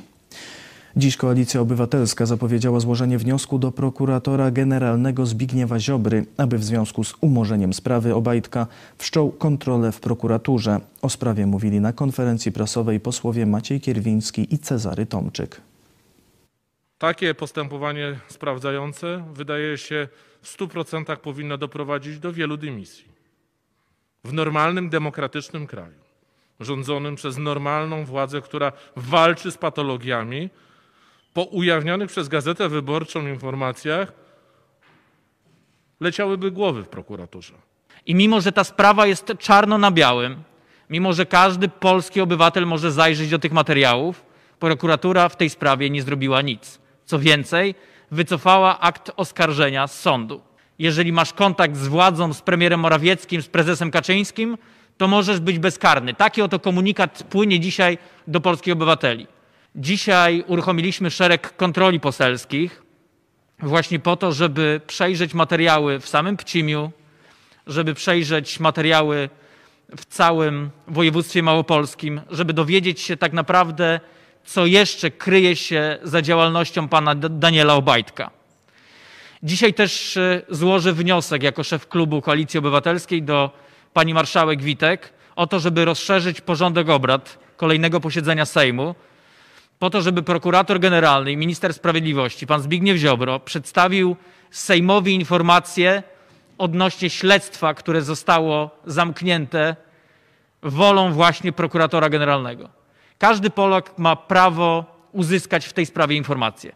Dziś 0.99 1.17
Koalicja 1.17 1.61
Obywatelska 1.61 2.26
zapowiedziała 2.26 2.81
złożenie 2.81 3.19
wniosku 3.19 3.59
do 3.59 3.73
prokuratora 3.73 4.50
generalnego 4.50 5.26
Zbigniewa 5.26 5.81
Ziobry, 5.81 6.26
aby 6.37 6.59
w 6.59 6.64
związku 6.64 7.05
z 7.05 7.14
umorzeniem 7.21 7.75
sprawy 7.75 8.14
Obajtka 8.14 8.67
wszczął 8.99 9.31
kontrolę 9.33 9.93
w 9.93 10.00
prokuraturze. 10.00 10.81
O 11.02 11.09
sprawie 11.09 11.47
mówili 11.47 11.81
na 11.81 11.93
konferencji 11.93 12.52
prasowej 12.52 13.00
posłowie 13.00 13.47
Maciej 13.47 13.81
Kierwiński 13.81 14.55
i 14.55 14.59
Cezary 14.59 15.07
Tomczyk. 15.07 15.61
Takie 16.99 17.35
postępowanie 17.35 18.19
sprawdzające 18.28 19.25
wydaje 19.35 19.78
się 19.78 20.09
w 20.43 20.59
100% 20.59 21.17
powinno 21.17 21.59
doprowadzić 21.59 22.19
do 22.19 22.33
wielu 22.33 22.57
dymisji. 22.57 23.05
W 24.25 24.33
normalnym, 24.33 24.90
demokratycznym 24.90 25.67
kraju, 25.67 25.99
rządzonym 26.61 27.17
przez 27.17 27.38
normalną 27.38 28.05
władzę, 28.05 28.40
która 28.40 28.73
walczy 28.97 29.50
z 29.50 29.59
patologiami, 29.59 30.50
po 31.38 31.45
ujawnionych 31.45 32.09
przez 32.09 32.28
Gazetę 32.28 32.68
Wyborczą 32.68 33.26
informacjach 33.26 34.12
leciałyby 36.00 36.50
głowy 36.50 36.83
w 36.83 36.88
prokuraturze. 36.88 37.54
I 38.07 38.14
mimo, 38.14 38.40
że 38.40 38.52
ta 38.52 38.64
sprawa 38.64 39.07
jest 39.07 39.33
czarno 39.38 39.78
na 39.78 39.90
białym, 39.90 40.37
mimo, 40.90 41.12
że 41.12 41.26
każdy 41.26 41.68
polski 41.68 42.21
obywatel 42.21 42.66
może 42.66 42.92
zajrzeć 42.92 43.30
do 43.30 43.38
tych 43.38 43.52
materiałów, 43.52 44.25
prokuratura 44.59 45.28
w 45.28 45.37
tej 45.37 45.50
sprawie 45.50 45.90
nie 45.90 46.02
zrobiła 46.02 46.42
nic. 46.42 46.78
Co 47.04 47.18
więcej, 47.18 47.75
wycofała 48.11 48.80
akt 48.80 49.11
oskarżenia 49.16 49.87
z 49.87 50.00
sądu. 50.00 50.40
Jeżeli 50.78 51.12
masz 51.12 51.33
kontakt 51.33 51.76
z 51.76 51.88
władzą, 51.88 52.33
z 52.33 52.42
premierem 52.42 52.80
Morawieckim, 52.80 53.42
z 53.42 53.49
prezesem 53.49 53.90
Kaczyńskim, 53.90 54.59
to 54.97 55.09
możesz 55.09 55.40
być 55.40 55.59
bezkarny. 55.59 56.14
Taki 56.14 56.42
oto 56.42 56.59
komunikat 56.59 57.23
płynie 57.30 57.61
dzisiaj 57.61 57.99
do 58.26 58.40
polskich 58.40 58.73
obywateli. 58.73 59.38
Dzisiaj 59.75 60.45
uruchomiliśmy 60.47 61.11
szereg 61.11 61.57
kontroli 61.57 62.01
poselskich, 62.01 62.83
właśnie 63.59 63.99
po 63.99 64.17
to, 64.17 64.33
żeby 64.33 64.81
przejrzeć 64.87 65.35
materiały 65.35 66.01
w 66.01 66.09
samym 66.09 66.37
Pcimiu, 66.37 66.91
żeby 67.67 67.95
przejrzeć 67.95 68.61
materiały 68.61 69.29
w 69.97 70.05
całym 70.05 70.71
województwie 70.89 71.43
małopolskim, 71.43 72.21
żeby 72.31 72.53
dowiedzieć 72.53 73.01
się 73.01 73.17
tak 73.17 73.33
naprawdę, 73.33 74.01
co 74.45 74.67
jeszcze 74.67 75.11
kryje 75.11 75.57
się 75.57 75.99
za 76.03 76.23
działalnością 76.23 76.89
pana 76.89 77.15
Daniela 77.15 77.75
Obajtka. 77.75 78.31
Dzisiaj 79.43 79.75
też 79.75 80.17
e, 80.17 80.43
złożę 80.49 80.93
wniosek 80.93 81.43
jako 81.43 81.65
szef 81.65 81.89
klubu 81.89 82.23
Koalicji 82.23 82.59
Obywatelskiej 82.59 83.23
do 83.23 83.51
pani 83.93 84.15
marszałek 84.15 84.63
Witek 84.63 85.13
o 85.37 85.47
to, 85.47 85.61
żeby 85.61 85.85
rozszerzyć 85.85 86.41
porządek 86.41 86.89
obrad 86.89 87.39
kolejnego 87.57 88.01
posiedzenia 88.01 88.47
Sejmu, 88.47 88.95
po 89.78 89.90
to, 89.90 90.02
żeby 90.02 90.23
prokurator 90.23 90.80
generalny 90.80 91.32
i 91.32 91.37
minister 91.37 91.75
sprawiedliwości, 91.75 92.47
pan 92.47 92.62
Zbigniew 92.62 92.99
Ziobro, 92.99 93.40
przedstawił 93.40 94.16
Sejmowi 94.50 95.14
informację 95.14 96.02
odnośnie 96.58 97.11
śledztwa, 97.11 97.75
które 97.75 98.02
zostało 98.02 98.70
zamknięte 98.87 99.76
wolą 100.62 101.12
właśnie 101.12 101.52
prokuratora 101.52 102.08
generalnego. 102.08 102.68
Każdy 103.18 103.50
Polak 103.50 103.99
ma 103.99 104.16
prawo 104.16 104.85
uzyskać 105.12 105.66
w 105.66 105.73
tej 105.73 105.87
sprawie 105.87 106.16
informacje. 106.16 106.73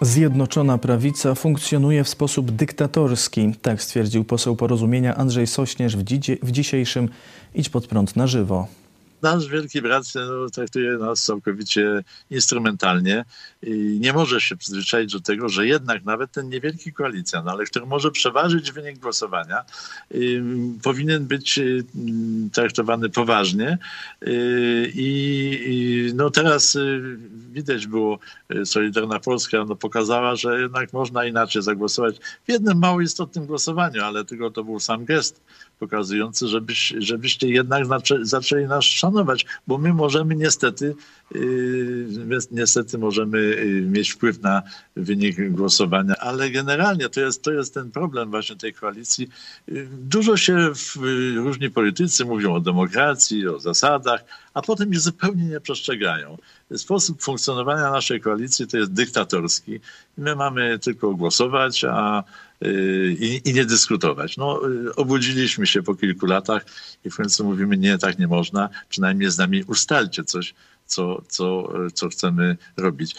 Zjednoczona 0.00 0.78
prawica 0.78 1.34
funkcjonuje 1.34 2.04
w 2.04 2.08
sposób 2.08 2.50
dyktatorski, 2.50 3.54
tak 3.62 3.82
stwierdził 3.82 4.24
poseł 4.24 4.56
porozumienia 4.56 5.14
Andrzej 5.16 5.46
Sośnierz 5.46 5.96
w, 5.96 6.04
w 6.42 6.50
dzisiejszym 6.50 7.08
Idź 7.54 7.68
pod 7.68 7.86
prąd 7.86 8.16
na 8.16 8.26
żywo 8.26 8.66
nasz 9.22 9.48
wielki 9.48 9.82
brat 9.82 10.04
no, 10.14 10.50
traktuje 10.50 10.98
nas 10.98 11.24
całkowicie 11.24 12.04
instrumentalnie 12.30 13.24
i 13.62 13.98
nie 14.00 14.12
może 14.12 14.40
się 14.40 14.56
przyzwyczaić 14.56 15.12
do 15.12 15.20
tego, 15.20 15.48
że 15.48 15.66
jednak 15.66 16.04
nawet 16.04 16.32
ten 16.32 16.48
niewielki 16.48 16.92
koalicjant, 16.92 17.48
ale 17.48 17.64
który 17.64 17.86
może 17.86 18.10
przeważyć 18.10 18.72
wynik 18.72 18.98
głosowania, 18.98 19.64
y, 20.14 20.42
powinien 20.82 21.26
być 21.26 21.58
y, 21.58 21.84
traktowany 22.52 23.08
poważnie. 23.08 23.78
Y, 24.28 24.92
I 24.94 26.12
no 26.14 26.30
teraz 26.30 26.76
y, 26.76 27.18
widać 27.52 27.86
było, 27.86 28.18
y, 28.54 28.66
Solidarna 28.66 29.20
Polska 29.20 29.64
no, 29.64 29.76
pokazała, 29.76 30.36
że 30.36 30.60
jednak 30.60 30.92
można 30.92 31.24
inaczej 31.24 31.62
zagłosować 31.62 32.16
w 32.18 32.52
jednym 32.52 32.78
mało 32.78 33.00
istotnym 33.00 33.46
głosowaniu, 33.46 34.02
ale 34.02 34.24
tylko 34.24 34.50
to 34.50 34.64
był 34.64 34.80
sam 34.80 35.04
gest 35.04 35.40
pokazujący, 35.78 36.48
żebyś, 36.48 36.94
żebyście 36.98 37.48
jednak 37.48 37.84
zaczęli 38.22 38.66
nas 38.66 38.84
szanować, 38.84 39.46
bo 39.66 39.78
my 39.78 39.94
możemy 39.94 40.36
niestety, 40.36 40.94
yy, 41.34 42.38
niestety 42.50 42.98
możemy 42.98 43.40
yy, 43.40 43.80
mieć 43.82 44.10
wpływ 44.10 44.42
na 44.42 44.62
wynik 44.96 45.50
głosowania, 45.50 46.14
ale 46.16 46.50
generalnie 46.50 47.08
to 47.08 47.20
jest, 47.20 47.42
to 47.42 47.52
jest 47.52 47.74
ten 47.74 47.90
problem 47.90 48.30
właśnie 48.30 48.56
tej 48.56 48.72
koalicji. 48.72 49.28
Yy, 49.68 49.88
dużo 49.92 50.36
się 50.36 50.70
w, 50.74 50.96
różni 51.36 51.70
politycy 51.70 52.24
mówią 52.24 52.54
o 52.54 52.60
demokracji, 52.60 53.48
o 53.48 53.60
zasadach, 53.60 54.24
a 54.54 54.62
potem 54.62 54.92
ich 54.92 55.00
zupełnie 55.00 55.44
nie 55.44 55.60
przestrzegają. 55.60 56.38
Sposób 56.76 57.22
funkcjonowania 57.22 57.90
naszej 57.90 58.20
koalicji 58.20 58.66
to 58.66 58.76
jest 58.78 58.92
dyktatorski. 58.92 59.80
My 60.18 60.36
mamy 60.36 60.78
tylko 60.78 61.14
głosować, 61.14 61.84
a 61.84 62.24
i, 63.20 63.40
i 63.44 63.54
nie 63.54 63.64
dyskutować. 63.64 64.36
No, 64.36 64.68
y, 64.68 64.94
obudziliśmy 64.94 65.66
się 65.66 65.82
po 65.82 65.94
kilku 65.94 66.26
latach 66.26 66.66
i 67.04 67.10
w 67.10 67.16
końcu 67.16 67.44
mówimy, 67.44 67.76
nie, 67.76 67.98
tak 67.98 68.18
nie 68.18 68.26
można, 68.26 68.68
przynajmniej 68.88 69.30
z 69.30 69.38
nami 69.38 69.64
ustalcie 69.64 70.24
coś, 70.24 70.54
co, 70.86 71.22
co, 71.28 71.72
co 71.94 72.08
chcemy 72.08 72.56
robić. 72.76 73.16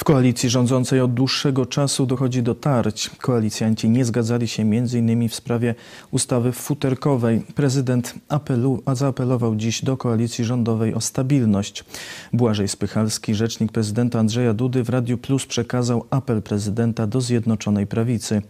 W 0.00 0.04
koalicji 0.04 0.50
rządzącej 0.50 1.00
od 1.00 1.14
dłuższego 1.14 1.66
czasu 1.66 2.06
dochodzi 2.06 2.42
do 2.42 2.54
tarć. 2.54 3.10
Koalicjanci 3.18 3.88
nie 3.88 4.04
zgadzali 4.04 4.48
się 4.48 4.62
m.in. 4.62 5.28
w 5.28 5.34
sprawie 5.34 5.74
ustawy 6.10 6.52
futerkowej. 6.52 7.40
Prezydent 7.54 8.14
apelu, 8.28 8.82
zaapelował 8.92 9.56
dziś 9.56 9.84
do 9.84 9.96
koalicji 9.96 10.44
rządowej 10.44 10.94
o 10.94 11.00
stabilność. 11.00 11.84
Błażej 12.32 12.68
Spychalski, 12.68 13.34
rzecznik 13.34 13.72
prezydenta 13.72 14.18
Andrzeja 14.18 14.54
Dudy 14.54 14.82
w 14.82 14.88
Radiu 14.88 15.18
Plus 15.18 15.46
przekazał 15.46 16.06
apel 16.10 16.42
prezydenta 16.42 17.06
do 17.06 17.20
Zjednoczonej 17.20 17.86
Prawicy. 17.86 18.42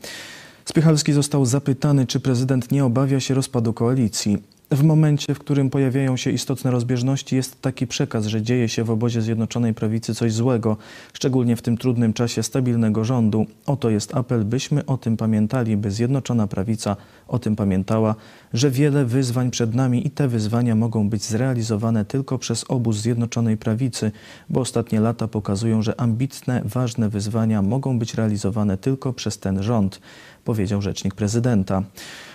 Spychalski 0.64 1.12
został 1.12 1.47
zapytany, 1.47 2.07
czy 2.07 2.21
prezydent 2.21 2.73
nie 2.73 2.85
obawia 2.85 3.21
się 3.21 3.35
rozpadu 3.35 3.73
koalicji. 3.73 4.38
W 4.73 4.83
momencie, 4.83 5.35
w 5.35 5.39
którym 5.39 5.71
pojawiają 5.71 6.17
się 6.17 6.31
istotne 6.31 6.71
rozbieżności, 6.71 7.37
jest 7.37 7.62
taki 7.62 7.87
przekaz, 7.87 8.27
że 8.27 8.43
dzieje 8.43 8.69
się 8.69 8.85
w 8.85 8.91
obozie 8.91 9.23
Zjednoczonej 9.23 9.75
Prawicy 9.75 10.15
coś 10.15 10.33
złego, 10.33 10.77
szczególnie 11.12 11.57
w 11.57 11.62
tym 11.62 11.79
trudnym 11.79 12.12
czasie 12.12 12.43
stabilnego 12.43 13.05
rządu. 13.05 13.47
Oto 13.67 13.91
jest 13.91 14.15
apel, 14.15 14.45
byśmy 14.45 14.87
o 14.87 14.99
tym 14.99 15.17
pamiętali, 15.17 15.77
by 15.77 15.91
Zjednoczona 15.91 16.47
Prawica 16.47 16.97
o 17.29 17.39
tym 17.39 17.57
pamiętała, 17.57 18.15
że 18.55 18.71
wiele 18.71 19.05
wyzwań 19.05 19.50
przed 19.50 19.75
nami 19.75 20.07
i 20.07 20.11
te 20.11 20.29
wyzwania 20.29 20.75
mogą 20.75 21.09
być 21.09 21.25
zrealizowane 21.25 22.05
tylko 22.05 22.39
przez 22.39 22.65
obóz 22.69 22.97
Zjednoczonej 22.97 23.57
Prawicy, 23.57 24.12
bo 24.50 24.61
ostatnie 24.61 25.00
lata 25.00 25.29
pokazują, 25.29 25.83
że 25.83 26.00
ambitne, 26.00 26.62
ważne 26.65 27.09
wyzwania 27.09 27.62
mogą 27.62 27.99
być 27.99 28.15
realizowane 28.15 28.79
tylko 28.79 29.12
przez 29.12 29.39
ten 29.39 29.62
rząd, 29.62 30.00
powiedział 30.45 30.83
rzecznik 30.83 31.15
prezydenta. 31.15 31.83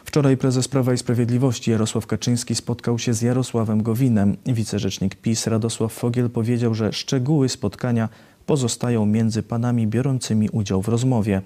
Wczoraj 0.05 0.37
prezes 0.37 0.67
Prawa 0.67 0.93
i 0.93 0.97
Sprawiedliwości 0.97 1.71
Jarosław 1.71 2.07
Kaczyński 2.07 2.24
spotkał 2.53 2.99
się 2.99 3.13
z 3.13 3.21
Jarosławem 3.21 3.83
Gowinem. 3.83 4.37
Wicerzecznik 4.45 5.15
PiS 5.15 5.47
Radosław 5.47 5.93
Fogiel 5.93 6.29
powiedział, 6.29 6.73
że 6.73 6.93
szczegóły 6.93 7.49
spotkania 7.49 8.09
pozostają 8.45 9.05
między 9.05 9.43
panami 9.43 9.87
biorącymi 9.87 10.49
udział 10.49 10.81
w 10.81 10.87
rozmowie. 10.87 11.41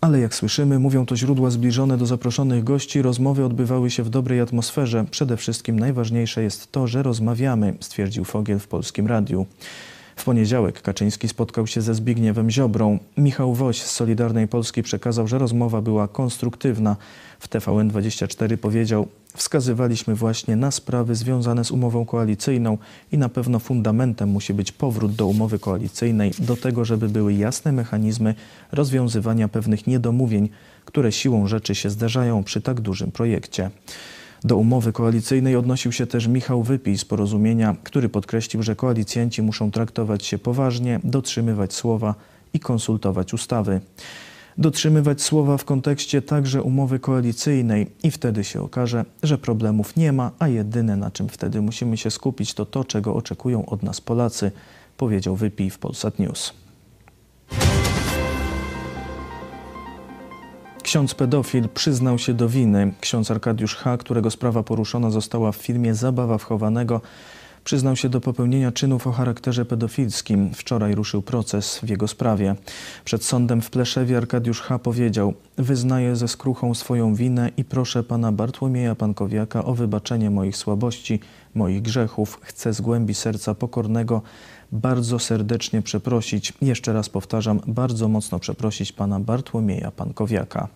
Ale 0.00 0.20
jak 0.20 0.34
słyszymy, 0.34 0.78
mówią 0.78 1.06
to 1.06 1.16
źródła 1.16 1.50
zbliżone 1.50 1.98
do 1.98 2.06
zaproszonych 2.06 2.64
gości, 2.64 3.02
rozmowy 3.02 3.44
odbywały 3.44 3.90
się 3.90 4.02
w 4.02 4.10
dobrej 4.10 4.40
atmosferze. 4.40 5.04
Przede 5.10 5.36
wszystkim 5.36 5.78
najważniejsze 5.78 6.42
jest 6.42 6.72
to, 6.72 6.86
że 6.86 7.02
rozmawiamy, 7.02 7.74
stwierdził 7.80 8.24
Fogiel 8.24 8.58
w 8.58 8.68
Polskim 8.68 9.06
Radiu. 9.06 9.46
W 10.16 10.24
poniedziałek 10.24 10.82
Kaczyński 10.82 11.28
spotkał 11.28 11.66
się 11.66 11.80
ze 11.80 11.94
Zbigniewem 11.94 12.50
Ziobrą. 12.50 12.98
Michał 13.16 13.54
Woś 13.54 13.82
z 13.82 13.90
Solidarnej 13.90 14.48
Polski 14.48 14.82
przekazał, 14.82 15.28
że 15.28 15.38
rozmowa 15.38 15.80
była 15.82 16.08
konstruktywna. 16.08 16.96
W 17.40 17.48
TVN24 17.48 18.56
powiedział, 18.56 19.08
wskazywaliśmy 19.36 20.14
właśnie 20.14 20.56
na 20.56 20.70
sprawy 20.70 21.14
związane 21.14 21.64
z 21.64 21.70
umową 21.70 22.04
koalicyjną 22.04 22.78
i 23.12 23.18
na 23.18 23.28
pewno 23.28 23.58
fundamentem 23.58 24.28
musi 24.28 24.54
być 24.54 24.72
powrót 24.72 25.14
do 25.14 25.26
umowy 25.26 25.58
koalicyjnej, 25.58 26.30
do 26.38 26.56
tego, 26.56 26.84
żeby 26.84 27.08
były 27.08 27.34
jasne 27.34 27.72
mechanizmy 27.72 28.34
rozwiązywania 28.72 29.48
pewnych 29.48 29.86
niedomówień, 29.86 30.48
które 30.84 31.12
siłą 31.12 31.46
rzeczy 31.46 31.74
się 31.74 31.90
zdarzają 31.90 32.44
przy 32.44 32.60
tak 32.60 32.80
dużym 32.80 33.12
projekcie. 33.12 33.70
Do 34.44 34.56
umowy 34.56 34.92
koalicyjnej 34.92 35.56
odnosił 35.56 35.92
się 35.92 36.06
też 36.06 36.26
Michał 36.26 36.62
Wypij 36.62 36.98
z 36.98 37.04
porozumienia, 37.04 37.76
który 37.82 38.08
podkreślił, 38.08 38.62
że 38.62 38.76
koalicjanci 38.76 39.42
muszą 39.42 39.70
traktować 39.70 40.26
się 40.26 40.38
poważnie, 40.38 41.00
dotrzymywać 41.04 41.74
słowa 41.74 42.14
i 42.54 42.60
konsultować 42.60 43.34
ustawy. 43.34 43.80
Dotrzymywać 44.58 45.22
słowa 45.22 45.56
w 45.56 45.64
kontekście 45.64 46.22
także 46.22 46.62
umowy 46.62 46.98
koalicyjnej 46.98 47.86
i 48.02 48.10
wtedy 48.10 48.44
się 48.44 48.62
okaże, 48.62 49.04
że 49.22 49.38
problemów 49.38 49.96
nie 49.96 50.12
ma, 50.12 50.30
a 50.38 50.48
jedyne 50.48 50.96
na 50.96 51.10
czym 51.10 51.28
wtedy 51.28 51.62
musimy 51.62 51.96
się 51.96 52.10
skupić 52.10 52.54
to 52.54 52.66
to, 52.66 52.84
czego 52.84 53.14
oczekują 53.14 53.66
od 53.66 53.82
nas 53.82 54.00
Polacy, 54.00 54.52
powiedział 54.96 55.36
Wypij 55.36 55.70
w 55.70 55.78
Polsat 55.78 56.18
News. 56.18 56.54
Ksiądz 60.82 61.14
pedofil 61.14 61.68
przyznał 61.68 62.18
się 62.18 62.34
do 62.34 62.48
winy. 62.48 62.92
Ksiądz 63.00 63.30
Arkadiusz 63.30 63.76
H., 63.76 63.96
którego 63.96 64.30
sprawa 64.30 64.62
poruszona 64.62 65.10
została 65.10 65.52
w 65.52 65.56
filmie 65.56 65.94
Zabawa 65.94 66.38
wchowanego, 66.38 67.00
przyznał 67.64 67.96
się 67.96 68.08
do 68.08 68.20
popełnienia 68.20 68.72
czynów 68.72 69.06
o 69.06 69.12
charakterze 69.12 69.64
pedofilskim. 69.64 70.54
Wczoraj 70.54 70.94
ruszył 70.94 71.22
proces 71.22 71.78
w 71.82 71.88
jego 71.88 72.08
sprawie. 72.08 72.54
Przed 73.04 73.24
sądem 73.24 73.62
w 73.62 73.70
Pleszewie 73.70 74.16
Arkadiusz 74.16 74.60
H. 74.60 74.78
powiedział: 74.78 75.34
Wyznaję 75.56 76.16
ze 76.16 76.28
skruchą 76.28 76.74
swoją 76.74 77.14
winę 77.14 77.50
i 77.56 77.64
proszę 77.64 78.02
pana 78.02 78.32
Bartłomieja 78.32 78.94
Pankowiaka 78.94 79.64
o 79.64 79.74
wybaczenie 79.74 80.30
moich 80.30 80.56
słabości, 80.56 81.20
moich 81.54 81.82
grzechów. 81.82 82.40
Chcę 82.42 82.72
z 82.72 82.80
głębi 82.80 83.14
serca 83.14 83.54
pokornego 83.54 84.22
bardzo 84.72 85.18
serdecznie 85.18 85.82
przeprosić, 85.82 86.52
jeszcze 86.62 86.92
raz 86.92 87.08
powtarzam, 87.08 87.60
bardzo 87.66 88.08
mocno 88.08 88.38
przeprosić 88.38 88.92
pana 88.92 89.20
Bartłomieja 89.20 89.90
Pankowiaka. 89.90 90.68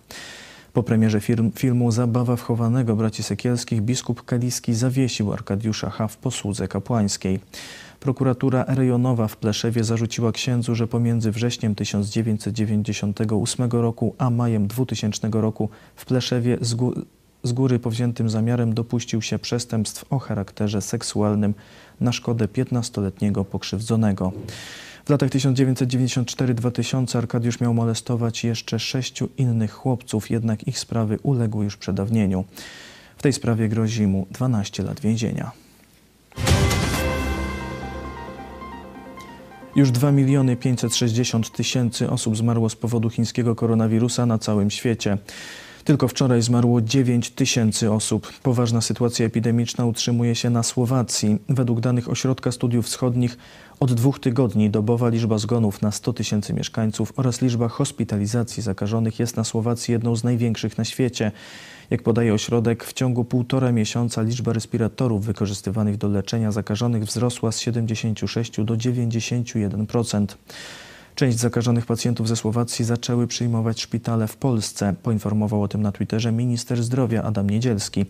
Po 0.72 0.82
premierze 0.82 1.20
film, 1.20 1.52
filmu 1.54 1.92
Zabawa 1.92 2.36
wchowanego 2.36 2.96
braci 2.96 3.22
Sekielskich 3.22 3.82
biskup 3.82 4.24
Kaliski 4.24 4.74
zawiesił 4.74 5.32
Arkadiusza 5.32 5.90
H. 5.90 6.08
w 6.08 6.16
posłudze 6.16 6.68
kapłańskiej. 6.68 7.40
Prokuratura 8.00 8.64
rejonowa 8.68 9.28
w 9.28 9.36
Pleszewie 9.36 9.84
zarzuciła 9.84 10.32
księdzu, 10.32 10.74
że 10.74 10.86
pomiędzy 10.86 11.32
wrześniem 11.32 11.74
1998 11.74 13.70
roku 13.70 14.14
a 14.18 14.30
majem 14.30 14.66
2000 14.66 15.28
roku 15.32 15.68
w 15.96 16.04
Pleszewie 16.04 16.58
z 17.42 17.52
góry 17.52 17.78
powziętym 17.78 18.30
zamiarem 18.30 18.74
dopuścił 18.74 19.22
się 19.22 19.38
przestępstw 19.38 20.04
o 20.10 20.18
charakterze 20.18 20.82
seksualnym 20.82 21.54
na 22.00 22.12
szkodę 22.12 22.46
15-letniego 22.46 23.44
pokrzywdzonego. 23.44 24.32
W 25.06 25.10
latach 25.10 25.30
1994-2000 25.30 27.18
Arkadiusz 27.18 27.60
miał 27.60 27.74
molestować 27.74 28.44
jeszcze 28.44 28.78
sześciu 28.78 29.28
innych 29.38 29.72
chłopców, 29.72 30.30
jednak 30.30 30.68
ich 30.68 30.78
sprawy 30.78 31.18
uległy 31.22 31.64
już 31.64 31.76
przedawnieniu. 31.76 32.44
W 33.16 33.22
tej 33.22 33.32
sprawie 33.32 33.68
grozi 33.68 34.06
mu 34.06 34.26
12 34.30 34.82
lat 34.82 35.00
więzienia. 35.00 35.50
Już 39.76 39.90
2 39.90 40.12
miliony 40.12 40.56
560 40.56 41.52
tysięcy 41.52 42.10
osób 42.10 42.36
zmarło 42.36 42.68
z 42.68 42.76
powodu 42.76 43.10
chińskiego 43.10 43.54
koronawirusa 43.54 44.26
na 44.26 44.38
całym 44.38 44.70
świecie. 44.70 45.18
Tylko 45.86 46.08
wczoraj 46.08 46.42
zmarło 46.42 46.80
9 46.80 47.30
tysięcy 47.30 47.92
osób. 47.92 48.32
Poważna 48.42 48.80
sytuacja 48.80 49.26
epidemiczna 49.26 49.86
utrzymuje 49.86 50.34
się 50.34 50.50
na 50.50 50.62
Słowacji. 50.62 51.38
Według 51.48 51.80
danych 51.80 52.08
Ośrodka 52.08 52.52
Studiów 52.52 52.86
Wschodnich 52.86 53.38
od 53.80 53.92
dwóch 53.92 54.20
tygodni 54.20 54.70
dobowa 54.70 55.08
liczba 55.08 55.38
zgonów 55.38 55.82
na 55.82 55.90
100 55.90 56.12
tysięcy 56.12 56.54
mieszkańców 56.54 57.12
oraz 57.16 57.42
liczba 57.42 57.68
hospitalizacji 57.68 58.62
zakażonych 58.62 59.18
jest 59.18 59.36
na 59.36 59.44
Słowacji 59.44 59.92
jedną 59.92 60.16
z 60.16 60.24
największych 60.24 60.78
na 60.78 60.84
świecie. 60.84 61.32
Jak 61.90 62.02
podaje 62.02 62.34
ośrodek, 62.34 62.84
w 62.84 62.92
ciągu 62.92 63.24
półtora 63.24 63.72
miesiąca 63.72 64.22
liczba 64.22 64.52
respiratorów 64.52 65.24
wykorzystywanych 65.24 65.96
do 65.96 66.08
leczenia 66.08 66.52
zakażonych 66.52 67.04
wzrosła 67.04 67.52
z 67.52 67.60
76 67.60 68.60
do 68.60 68.74
91%. 68.76 70.26
Część 71.16 71.38
zakażonych 71.38 71.86
pacjentów 71.86 72.28
ze 72.28 72.36
Słowacji 72.36 72.84
zaczęły 72.84 73.26
przyjmować 73.26 73.80
szpitale 73.80 74.28
w 74.28 74.36
Polsce. 74.36 74.94
Poinformował 75.02 75.62
o 75.62 75.68
tym 75.68 75.82
na 75.82 75.92
Twitterze 75.92 76.32
minister 76.32 76.82
zdrowia 76.82 77.22
Adam 77.22 77.50
Niedzielski. 77.50 78.04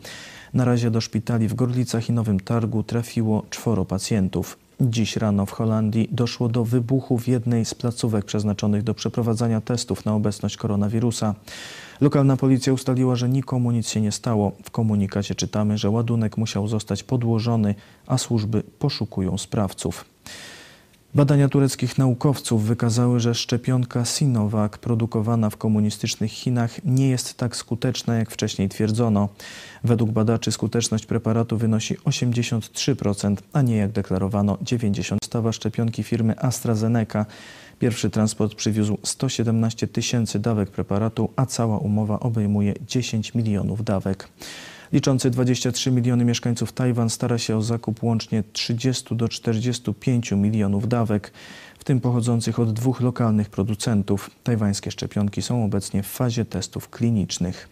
Na 0.54 0.64
razie 0.64 0.90
do 0.90 1.00
szpitali 1.00 1.48
w 1.48 1.54
Gorlicach 1.54 2.08
i 2.08 2.12
Nowym 2.12 2.40
Targu 2.40 2.82
trafiło 2.82 3.42
czworo 3.50 3.84
pacjentów. 3.84 4.58
Dziś 4.80 5.16
rano 5.16 5.46
w 5.46 5.50
Holandii 5.50 6.08
doszło 6.12 6.48
do 6.48 6.64
wybuchu 6.64 7.18
w 7.18 7.28
jednej 7.28 7.64
z 7.64 7.74
placówek 7.74 8.24
przeznaczonych 8.24 8.82
do 8.82 8.94
przeprowadzania 8.94 9.60
testów 9.60 10.04
na 10.04 10.14
obecność 10.14 10.56
koronawirusa. 10.56 11.34
Lokalna 12.00 12.36
policja 12.36 12.72
ustaliła, 12.72 13.16
że 13.16 13.28
nikomu 13.28 13.70
nic 13.70 13.88
się 13.88 14.00
nie 14.00 14.12
stało. 14.12 14.52
W 14.64 14.70
komunikacie 14.70 15.34
czytamy, 15.34 15.78
że 15.78 15.90
ładunek 15.90 16.36
musiał 16.36 16.68
zostać 16.68 17.02
podłożony, 17.02 17.74
a 18.06 18.18
służby 18.18 18.62
poszukują 18.78 19.38
sprawców. 19.38 20.04
Badania 21.16 21.48
tureckich 21.48 21.98
naukowców 21.98 22.64
wykazały, 22.64 23.20
że 23.20 23.34
szczepionka 23.34 24.04
Sinovac 24.04 24.78
produkowana 24.78 25.50
w 25.50 25.56
komunistycznych 25.56 26.32
Chinach 26.32 26.84
nie 26.84 27.08
jest 27.08 27.34
tak 27.34 27.56
skuteczna, 27.56 28.14
jak 28.14 28.30
wcześniej 28.30 28.68
twierdzono. 28.68 29.28
Według 29.84 30.10
badaczy 30.10 30.52
skuteczność 30.52 31.06
preparatu 31.06 31.56
wynosi 31.56 31.96
83%, 31.96 33.36
a 33.52 33.62
nie 33.62 33.76
jak 33.76 33.92
deklarowano 33.92 34.54
90%. 34.54 35.16
Stawa 35.24 35.52
szczepionki 35.52 36.02
firmy 36.02 36.40
AstraZeneca. 36.40 37.26
Pierwszy 37.78 38.10
transport 38.10 38.54
przywiózł 38.54 38.98
117 39.02 39.88
tysięcy 39.88 40.38
dawek 40.38 40.70
preparatu, 40.70 41.30
a 41.36 41.46
cała 41.46 41.78
umowa 41.78 42.20
obejmuje 42.20 42.74
10 42.86 43.34
milionów 43.34 43.84
dawek. 43.84 44.28
Liczący 44.92 45.30
23 45.30 45.90
miliony 45.90 46.24
mieszkańców 46.24 46.72
Tajwan 46.72 47.10
stara 47.10 47.38
się 47.38 47.56
o 47.56 47.62
zakup 47.62 48.02
łącznie 48.02 48.42
30 48.52 49.16
do 49.16 49.28
45 49.28 50.32
milionów 50.32 50.88
dawek, 50.88 51.32
w 51.78 51.84
tym 51.84 52.00
pochodzących 52.00 52.58
od 52.58 52.72
dwóch 52.72 53.00
lokalnych 53.00 53.50
producentów. 53.50 54.30
Tajwańskie 54.44 54.90
szczepionki 54.90 55.42
są 55.42 55.64
obecnie 55.64 56.02
w 56.02 56.06
fazie 56.06 56.44
testów 56.44 56.90
klinicznych. 56.90 57.68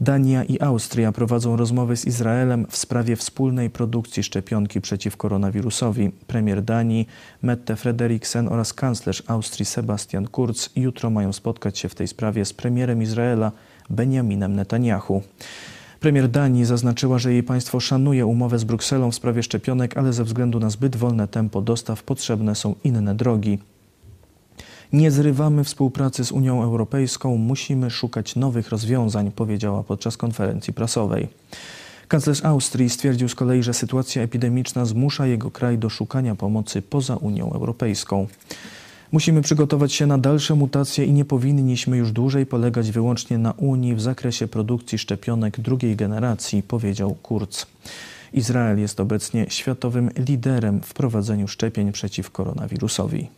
Dania 0.00 0.44
i 0.44 0.60
Austria 0.60 1.12
prowadzą 1.12 1.56
rozmowy 1.56 1.96
z 1.96 2.04
Izraelem 2.04 2.66
w 2.70 2.76
sprawie 2.76 3.16
wspólnej 3.16 3.70
produkcji 3.70 4.22
szczepionki 4.22 4.80
przeciw 4.80 5.16
koronawirusowi. 5.16 6.10
Premier 6.26 6.62
Danii 6.62 7.08
Mette 7.42 7.76
Frederiksen 7.76 8.48
oraz 8.48 8.72
kanclerz 8.72 9.22
Austrii 9.26 9.64
Sebastian 9.64 10.26
Kurz 10.26 10.70
jutro 10.76 11.10
mają 11.10 11.32
spotkać 11.32 11.78
się 11.78 11.88
w 11.88 11.94
tej 11.94 12.08
sprawie 12.08 12.44
z 12.44 12.52
premierem 12.52 13.02
Izraela 13.02 13.52
Benjaminem 13.90 14.56
Netanyahu. 14.56 15.22
Premier 16.04 16.28
Danii 16.28 16.64
zaznaczyła, 16.64 17.18
że 17.18 17.32
jej 17.32 17.42
państwo 17.42 17.80
szanuje 17.80 18.26
umowę 18.26 18.58
z 18.58 18.64
Brukselą 18.64 19.10
w 19.10 19.14
sprawie 19.14 19.42
szczepionek, 19.42 19.96
ale 19.96 20.12
ze 20.12 20.24
względu 20.24 20.60
na 20.60 20.70
zbyt 20.70 20.96
wolne 20.96 21.28
tempo 21.28 21.62
dostaw 21.62 22.02
potrzebne 22.02 22.54
są 22.54 22.74
inne 22.84 23.14
drogi. 23.14 23.58
Nie 24.92 25.10
zrywamy 25.10 25.64
współpracy 25.64 26.24
z 26.24 26.32
Unią 26.32 26.62
Europejską, 26.62 27.36
musimy 27.36 27.90
szukać 27.90 28.36
nowych 28.36 28.68
rozwiązań, 28.68 29.32
powiedziała 29.32 29.82
podczas 29.82 30.16
konferencji 30.16 30.72
prasowej. 30.72 31.28
Kanclerz 32.08 32.44
Austrii 32.44 32.90
stwierdził 32.90 33.28
z 33.28 33.34
kolei, 33.34 33.62
że 33.62 33.74
sytuacja 33.74 34.22
epidemiczna 34.22 34.84
zmusza 34.84 35.26
jego 35.26 35.50
kraj 35.50 35.78
do 35.78 35.88
szukania 35.88 36.34
pomocy 36.34 36.82
poza 36.82 37.16
Unią 37.16 37.52
Europejską. 37.52 38.26
Musimy 39.14 39.42
przygotować 39.42 39.92
się 39.92 40.06
na 40.06 40.18
dalsze 40.18 40.54
mutacje 40.54 41.04
i 41.04 41.12
nie 41.12 41.24
powinniśmy 41.24 41.96
już 41.96 42.12
dłużej 42.12 42.46
polegać 42.46 42.90
wyłącznie 42.90 43.38
na 43.38 43.52
Unii 43.52 43.94
w 43.94 44.00
zakresie 44.00 44.48
produkcji 44.48 44.98
szczepionek 44.98 45.60
drugiej 45.60 45.96
generacji, 45.96 46.62
powiedział 46.62 47.14
Kurz. 47.14 47.66
Izrael 48.32 48.78
jest 48.78 49.00
obecnie 49.00 49.46
światowym 49.48 50.10
liderem 50.28 50.80
w 50.80 50.94
prowadzeniu 50.94 51.48
szczepień 51.48 51.92
przeciw 51.92 52.30
koronawirusowi. 52.30 53.28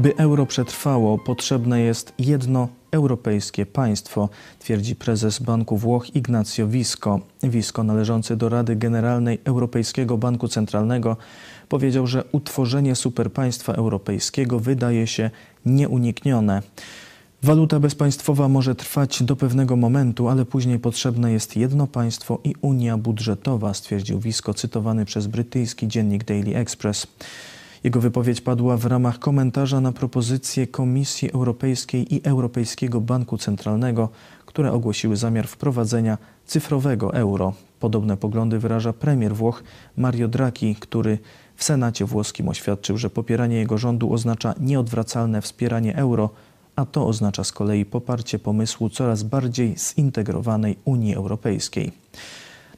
By 0.00 0.16
euro 0.16 0.46
przetrwało, 0.46 1.18
potrzebne 1.18 1.80
jest 1.80 2.12
jedno 2.18 2.68
europejskie 2.90 3.66
państwo, 3.66 4.28
twierdzi 4.58 4.96
prezes 4.96 5.38
Banku 5.38 5.76
Włoch 5.76 6.16
Ignacio 6.16 6.68
Visco. 6.68 7.20
Visco, 7.42 7.82
należący 7.82 8.36
do 8.36 8.48
Rady 8.48 8.76
Generalnej 8.76 9.38
Europejskiego 9.44 10.18
Banku 10.18 10.48
Centralnego, 10.48 11.16
powiedział, 11.68 12.06
że 12.06 12.24
utworzenie 12.32 12.96
superpaństwa 12.96 13.72
europejskiego 13.72 14.60
wydaje 14.60 15.06
się 15.06 15.30
nieuniknione. 15.66 16.62
Waluta 17.42 17.80
bezpaństwowa 17.80 18.48
może 18.48 18.74
trwać 18.74 19.22
do 19.22 19.36
pewnego 19.36 19.76
momentu, 19.76 20.28
ale 20.28 20.44
później 20.44 20.78
potrzebne 20.78 21.32
jest 21.32 21.56
jedno 21.56 21.86
państwo 21.86 22.40
i 22.44 22.54
unia 22.60 22.98
budżetowa, 22.98 23.74
stwierdził 23.74 24.20
Visco, 24.20 24.54
cytowany 24.54 25.04
przez 25.04 25.26
brytyjski 25.26 25.88
dziennik 25.88 26.24
Daily 26.24 26.56
Express. 26.56 27.06
Jego 27.84 28.00
wypowiedź 28.00 28.40
padła 28.40 28.76
w 28.76 28.86
ramach 28.86 29.18
komentarza 29.18 29.80
na 29.80 29.92
propozycję 29.92 30.66
Komisji 30.66 31.32
Europejskiej 31.32 32.14
i 32.14 32.24
Europejskiego 32.24 33.00
Banku 33.00 33.38
Centralnego, 33.38 34.08
które 34.46 34.72
ogłosiły 34.72 35.16
zamiar 35.16 35.48
wprowadzenia 35.48 36.18
cyfrowego 36.46 37.14
euro. 37.14 37.52
Podobne 37.80 38.16
poglądy 38.16 38.58
wyraża 38.58 38.92
premier 38.92 39.34
Włoch 39.34 39.62
Mario 39.96 40.28
Draghi, 40.28 40.74
który 40.74 41.18
w 41.56 41.64
Senacie 41.64 42.04
włoskim 42.04 42.48
oświadczył, 42.48 42.98
że 42.98 43.10
popieranie 43.10 43.56
jego 43.56 43.78
rządu 43.78 44.12
oznacza 44.12 44.54
nieodwracalne 44.60 45.42
wspieranie 45.42 45.96
euro, 45.96 46.30
a 46.76 46.86
to 46.86 47.06
oznacza 47.06 47.44
z 47.44 47.52
kolei 47.52 47.84
poparcie 47.84 48.38
pomysłu 48.38 48.90
coraz 48.90 49.22
bardziej 49.22 49.74
zintegrowanej 49.78 50.76
Unii 50.84 51.14
Europejskiej. 51.14 51.92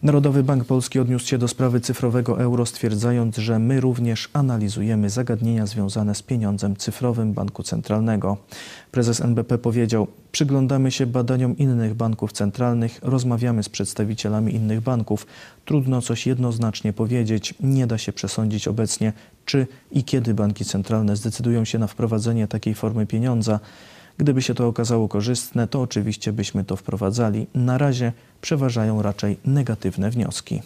Narodowy 0.03 0.43
Bank 0.43 0.65
Polski 0.65 0.99
odniósł 0.99 1.27
się 1.27 1.39
do 1.39 1.49
sprawy 1.49 1.81
cyfrowego 1.81 2.41
euro, 2.41 2.67
stwierdzając, 2.67 3.37
że 3.37 3.59
my 3.59 3.81
również 3.81 4.31
analizujemy 4.33 5.11
zagadnienia 5.11 5.67
związane 5.67 6.15
z 6.15 6.23
pieniądzem 6.23 6.77
cyfrowym 6.77 7.33
Banku 7.33 7.63
Centralnego. 7.63 8.37
Prezes 8.91 9.21
NBP 9.21 9.59
powiedział: 9.59 10.07
Przyglądamy 10.33 10.91
się 10.91 11.07
badaniom 11.07 11.59
innych 11.59 11.95
banków 11.95 12.33
centralnych, 12.33 12.99
rozmawiamy 13.03 13.63
z 13.63 13.69
przedstawicielami 13.69 14.55
innych 14.55 14.81
banków. 14.81 15.27
Trudno 15.65 16.03
coś 16.03 16.27
jednoznacznie 16.27 16.93
powiedzieć, 16.93 17.55
nie 17.61 17.87
da 17.87 17.99
się 17.99 18.13
przesądzić 18.13 18.69
obecnie, 18.69 19.13
czy 19.45 19.67
i 19.93 20.05
kiedy 20.05 20.35
banki 20.35 20.65
centralne 20.65 21.17
zdecydują 21.17 21.65
się 21.65 21.79
na 21.79 21.87
wprowadzenie 21.87 22.49
takiej 22.49 22.75
formy 22.75 23.07
pieniądza. 23.07 23.61
Gdyby 24.23 24.43
się 24.43 24.55
to 24.55 24.67
okazało 24.67 25.09
korzystne, 25.09 25.69
to 25.69 25.81
oczywiście 25.81 26.33
byśmy 26.33 26.65
to 26.65 26.77
wprowadzali. 26.77 27.47
Na 27.55 27.79
razie 27.79 28.13
przeważają 28.41 29.03
raczej 29.03 29.37
negatywne 29.45 30.11
wnioski. 30.11 30.63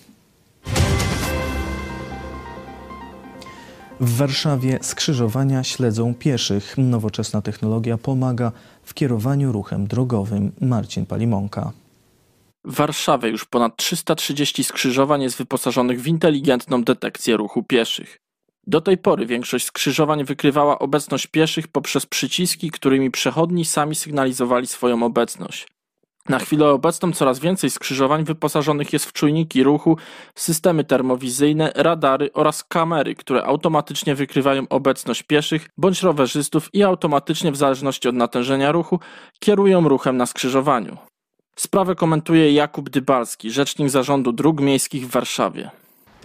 W 4.01 4.17
Warszawie 4.17 4.79
skrzyżowania 4.83 5.65
śledzą 5.65 6.15
pieszych. 6.15 6.75
Nowoczesna 6.79 7.43
technologia 7.43 7.99
pomaga 7.99 8.53
w 8.83 8.95
kierowaniu 8.95 9.53
ruchem 9.53 9.87
drogowym. 9.87 10.53
Marcin 10.61 11.07
Palimonka. 11.07 11.73
W 12.65 12.75
Warszawie 12.75 13.29
już 13.29 13.45
ponad 13.45 13.77
330 13.77 14.65
skrzyżowań 14.65 15.23
jest 15.23 15.39
wyposażonych 15.39 16.03
w 16.03 16.07
inteligentną 16.07 16.85
detekcję 16.85 17.37
ruchu 17.37 17.63
pieszych. 17.63 18.26
Do 18.67 18.81
tej 18.81 18.99
pory 18.99 19.27
większość 19.27 19.67
skrzyżowań 19.67 20.25
wykrywała 20.25 20.79
obecność 20.79 21.27
pieszych 21.27 21.69
poprzez 21.69 22.07
przyciski, 22.07 22.71
którymi 22.71 23.11
przechodni 23.11 23.65
sami 23.65 23.95
sygnalizowali 23.95 24.67
swoją 24.67 25.03
obecność. 25.03 25.67
Na 26.29 26.39
chwilę 26.39 26.69
obecną 26.69 27.13
coraz 27.13 27.39
więcej 27.39 27.71
skrzyżowań 27.71 28.25
wyposażonych 28.25 28.93
jest 28.93 29.07
w 29.07 29.13
czujniki 29.13 29.63
ruchu, 29.63 29.97
systemy 30.35 30.85
termowizyjne, 30.85 31.73
radary 31.75 32.31
oraz 32.33 32.65
kamery, 32.65 33.15
które 33.15 33.45
automatycznie 33.45 34.15
wykrywają 34.15 34.69
obecność 34.69 35.23
pieszych 35.23 35.69
bądź 35.77 36.03
rowerzystów 36.03 36.71
i 36.73 36.83
automatycznie 36.83 37.53
w 37.53 37.57
zależności 37.57 38.09
od 38.09 38.15
natężenia 38.15 38.73
ruchu 38.73 39.01
kierują 39.41 39.89
ruchem 39.89 40.17
na 40.17 40.27
skrzyżowaniu. 40.27 40.97
Sprawę 41.57 41.95
komentuje 41.95 42.53
Jakub 42.53 42.91
Dybalski, 42.91 43.51
rzecznik 43.51 43.91
zarządu 43.91 44.33
dróg 44.33 44.61
miejskich 44.61 45.07
w 45.07 45.11
Warszawie 45.11 45.71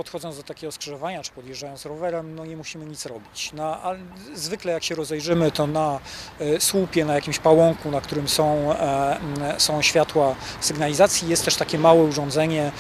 podchodząc 0.02 0.38
do 0.38 0.44
takiego 0.44 0.72
skrzyżowania, 0.72 1.24
czy 1.24 1.32
podjeżdżając 1.32 1.86
rowerem, 1.86 2.36
no 2.36 2.46
nie 2.46 2.58
musimy 2.58 2.86
nic 2.86 3.06
robić. 3.06 3.54
Na, 3.54 3.84
a 3.84 3.96
zwykle 4.34 4.72
jak 4.72 4.84
się 4.84 4.96
rozejrzymy, 4.96 5.52
to 5.52 5.68
na 5.68 6.00
e, 6.40 6.60
słupie, 6.60 7.06
na 7.06 7.14
jakimś 7.16 7.40
pałąku, 7.40 7.92
na 7.92 8.02
którym 8.02 8.28
są, 8.28 8.74
e, 8.74 9.20
są 9.58 9.82
światła 9.82 10.36
sygnalizacji, 10.62 11.30
jest 11.30 11.46
też 11.46 11.56
takie 11.56 11.78
małe 11.78 12.04
urządzenie, 12.04 12.72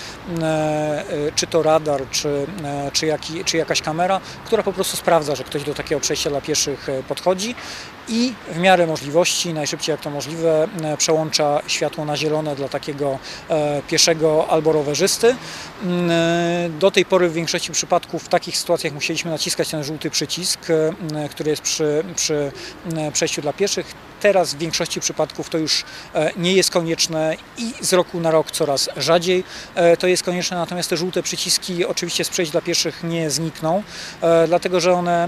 e, 0.41 1.03
czy 1.35 1.47
to 1.47 1.63
radar, 1.63 2.09
czy, 2.11 2.47
czy, 2.93 3.05
jaki, 3.05 3.43
czy 3.43 3.57
jakaś 3.57 3.81
kamera, 3.81 4.21
która 4.45 4.63
po 4.63 4.73
prostu 4.73 4.97
sprawdza, 4.97 5.35
że 5.35 5.43
ktoś 5.43 5.63
do 5.63 5.73
takiego 5.73 6.01
przejścia 6.01 6.29
dla 6.29 6.41
pieszych 6.41 6.87
podchodzi 7.07 7.55
i 8.07 8.33
w 8.51 8.57
miarę 8.57 8.87
możliwości, 8.87 9.53
najszybciej 9.53 9.93
jak 9.93 10.01
to 10.01 10.09
możliwe, 10.09 10.67
przełącza 10.97 11.61
światło 11.67 12.05
na 12.05 12.17
zielone 12.17 12.55
dla 12.55 12.69
takiego 12.69 13.19
pieszego 13.87 14.47
albo 14.49 14.71
rowerzysty. 14.71 15.35
Do 16.79 16.91
tej 16.91 17.05
pory 17.11 17.29
w 17.29 17.33
większości 17.33 17.71
przypadków 17.71 18.23
w 18.23 18.29
takich 18.29 18.57
sytuacjach 18.57 18.93
musieliśmy 18.93 19.31
naciskać 19.31 19.69
ten 19.69 19.83
żółty 19.83 20.09
przycisk, 20.09 20.59
e, 20.69 21.29
który 21.29 21.49
jest 21.49 21.61
przy, 21.61 22.03
przy 22.15 22.51
e, 22.97 23.11
przejściu 23.11 23.41
dla 23.41 23.53
pieszych. 23.53 23.93
Teraz 24.21 24.53
w 24.53 24.57
większości 24.57 24.99
przypadków 24.99 25.49
to 25.49 25.57
już 25.57 25.83
e, 26.15 26.31
nie 26.37 26.53
jest 26.53 26.71
konieczne 26.71 27.35
i 27.57 27.73
z 27.81 27.93
roku 27.93 28.19
na 28.19 28.31
rok 28.31 28.51
coraz 28.51 28.89
rzadziej 28.97 29.43
to 29.99 30.07
jest 30.07 30.23
konieczne, 30.23 30.57
natomiast 30.57 30.89
te 30.89 30.97
żółte 30.97 31.23
przyciski 31.23 31.85
oczywiście 31.85 32.23
z 32.25 32.29
przejść 32.29 32.51
dla 32.51 32.61
pieszych 32.61 33.03
nie 33.03 33.29
znikną, 33.29 33.83
dlatego 34.47 34.79
że 34.79 34.93
one 34.93 35.27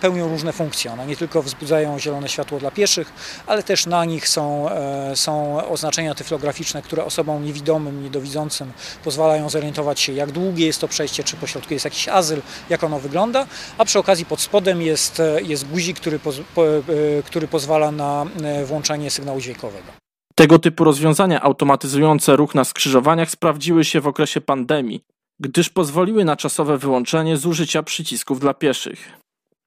pełnią 0.00 0.28
różne 0.28 0.52
funkcje. 0.52 0.92
One 0.92 1.06
nie 1.06 1.16
tylko 1.16 1.42
wzbudzają 1.42 1.98
zielone 1.98 2.28
światło 2.28 2.58
dla 2.58 2.70
pieszych, 2.70 3.12
ale 3.46 3.62
też 3.62 3.86
na 3.86 4.04
nich 4.04 4.28
są, 4.28 4.68
są 5.14 5.66
oznaczenia 5.68 6.14
tyflograficzne, 6.14 6.82
które 6.82 7.04
osobom 7.04 7.44
niewidomym, 7.44 8.02
niedowidzącym 8.02 8.72
pozwalają 9.04 9.50
zorientować 9.50 10.00
się, 10.00 10.12
jak 10.12 10.32
długie 10.32 10.66
jest 10.66 10.80
to 10.80 10.88
przejście, 10.88 11.24
czy 11.24 11.36
po 11.36 11.46
środku 11.46 11.74
jest 11.74 11.84
jakiś 11.84 12.08
azyl, 12.08 12.42
jak 12.70 12.84
ono 12.84 12.98
wygląda, 12.98 13.46
a 13.78 13.84
przy 13.84 13.98
okazji 13.98 14.24
pod 14.24 14.40
spodem 14.40 14.82
jest, 14.82 15.22
jest 15.42 15.68
guzik, 15.68 16.00
który, 16.00 16.18
poz, 16.18 16.36
po, 16.54 16.66
e, 16.66 16.80
który 17.24 17.48
pozwala 17.48 17.90
na 17.90 18.26
e, 18.42 18.64
włączanie 18.64 19.10
sygnału 19.10 19.40
dźwiękowego. 19.40 19.86
Tego 20.34 20.58
typu 20.58 20.84
rozwiązania 20.84 21.42
automatyzujące 21.42 22.36
ruch 22.36 22.54
na 22.54 22.64
skrzyżowaniach 22.64 23.30
sprawdziły 23.30 23.84
się 23.84 24.00
w 24.00 24.06
okresie 24.06 24.40
pandemii, 24.40 25.04
gdyż 25.40 25.70
pozwoliły 25.70 26.24
na 26.24 26.36
czasowe 26.36 26.78
wyłączenie 26.78 27.36
zużycia 27.36 27.82
przycisków 27.82 28.40
dla 28.40 28.54
pieszych. 28.54 29.22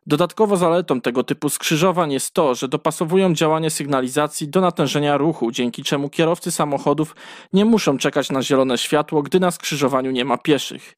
Dodatkowo 0.07 0.57
zaletą 0.57 1.01
tego 1.01 1.23
typu 1.23 1.49
skrzyżowań 1.49 2.11
jest 2.11 2.33
to, 2.33 2.55
że 2.55 2.67
dopasowują 2.67 3.33
działanie 3.33 3.69
sygnalizacji 3.69 4.47
do 4.47 4.61
natężenia 4.61 5.17
ruchu, 5.17 5.51
dzięki 5.51 5.83
czemu 5.83 6.09
kierowcy 6.09 6.51
samochodów 6.51 7.15
nie 7.53 7.65
muszą 7.65 7.97
czekać 7.97 8.29
na 8.29 8.41
zielone 8.41 8.77
światło, 8.77 9.21
gdy 9.21 9.39
na 9.39 9.51
skrzyżowaniu 9.51 10.11
nie 10.11 10.25
ma 10.25 10.37
pieszych. 10.37 10.93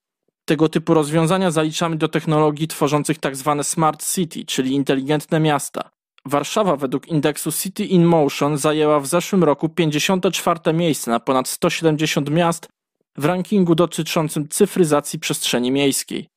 Tego 0.46 0.70
typu 0.70 0.94
rozwiązania 0.94 1.52
zaliczamy 1.52 1.96
do 1.96 2.08
technologii 2.08 2.68
tworzących 2.68 3.18
tzw. 3.18 3.56
Tak 3.58 3.66
smart 3.66 4.14
city, 4.14 4.46
czyli 4.46 4.72
inteligentne 4.72 5.40
miasta. 5.40 5.90
Warszawa 6.28 6.76
według 6.76 7.08
indeksu 7.08 7.52
City 7.52 7.86
in 7.86 8.06
Motion 8.06 8.58
zajęła 8.58 9.00
w 9.00 9.08
zeszłym 9.08 9.44
roku 9.44 9.70
54 9.70 10.74
miejsce 10.74 11.12
na 11.12 11.20
ponad 11.20 11.48
170 11.48 12.30
miast 12.30 12.68
w 13.18 13.26
rankingu 13.26 13.76
dotyczącym 13.76 14.48
cyfryzacji 14.48 15.20
przestrzeni 15.20 15.72
miejskiej. 15.72 16.28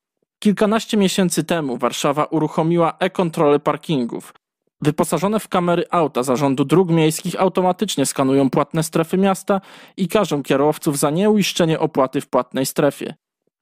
Kilkanaście 0.42 0.96
miesięcy 0.96 1.44
temu 1.44 1.76
Warszawa 1.76 2.24
uruchomiła 2.24 2.96
e-kontrolę 2.98 3.60
parkingów. 3.60 4.34
Wyposażone 4.82 5.40
w 5.40 5.48
kamery 5.48 5.84
auta 5.90 6.22
zarządu 6.22 6.64
dróg 6.64 6.90
miejskich 6.90 7.40
automatycznie 7.40 8.06
skanują 8.06 8.50
płatne 8.50 8.82
strefy 8.82 9.18
miasta 9.18 9.60
i 9.96 10.08
każą 10.08 10.42
kierowców 10.42 10.98
za 10.98 11.10
nieuiszczenie 11.10 11.78
opłaty 11.78 12.20
w 12.20 12.28
płatnej 12.28 12.66
strefie. 12.66 13.14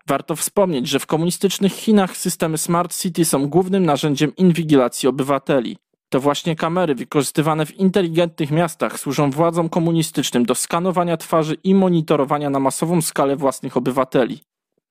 Warto 0.07 0.37
wspomnieć, 0.37 0.88
że 0.88 0.99
w 0.99 1.07
komunistycznych 1.07 1.73
Chinach 1.73 2.17
systemy 2.17 2.59
Smart 2.59 2.97
City 2.97 3.25
są 3.25 3.49
głównym 3.49 3.87
narzędziem 3.87 4.37
inwigilacji 4.37 5.09
obywateli. 5.09 5.77
To 6.11 6.21
właśnie 6.21 6.57
kamery 6.57 6.94
wykorzystywane 6.94 7.66
w 7.66 7.77
inteligentnych 7.77 8.51
miastach 8.51 9.01
służą 9.01 9.31
władzom 9.31 9.68
komunistycznym 9.68 10.47
do 10.47 10.55
skanowania 10.55 11.16
twarzy 11.16 11.57
i 11.64 11.75
monitorowania 11.75 12.51
na 12.51 12.61
masową 12.61 13.03
skalę 13.03 13.37
własnych 13.37 13.77
obywateli. 13.77 14.40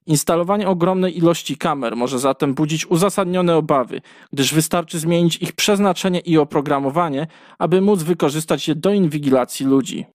Instalowanie 0.06 0.68
ogromnej 0.68 1.18
ilości 1.18 1.58
kamer 1.58 1.96
może 1.96 2.20
zatem 2.20 2.54
budzić 2.54 2.86
uzasadnione 2.86 3.56
obawy, 3.56 4.02
gdyż 4.34 4.54
wystarczy 4.54 5.00
zmienić 5.00 5.36
ich 5.36 5.52
przeznaczenie 5.52 6.20
i 6.20 6.38
oprogramowanie, 6.38 7.28
aby 7.60 7.82
móc 7.82 8.04
wykorzystać 8.04 8.68
je 8.68 8.76
do 8.76 8.94
inwigilacji 8.94 9.66
ludzi. 9.66 10.06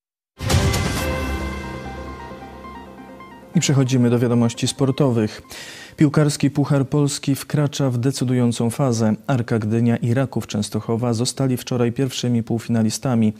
I 3.55 3.61
przechodzimy 3.61 4.11
do 4.11 4.19
wiadomości 4.19 4.69
sportowych. 4.69 5.43
Piłkarski 5.97 6.51
Puchar 6.51 6.89
Polski 6.89 7.35
wkracza 7.35 7.91
w 7.91 7.99
decydującą 7.99 8.71
fazę. 8.71 9.15
Arka 9.27 9.59
Gdynia 9.59 9.97
i 9.97 10.15
Raków 10.15 10.47
Częstochowa 10.47 11.15
zostali 11.15 11.57
wczoraj 11.57 11.93
pierwszymi 11.93 12.43
półfinalistami. 12.43 13.33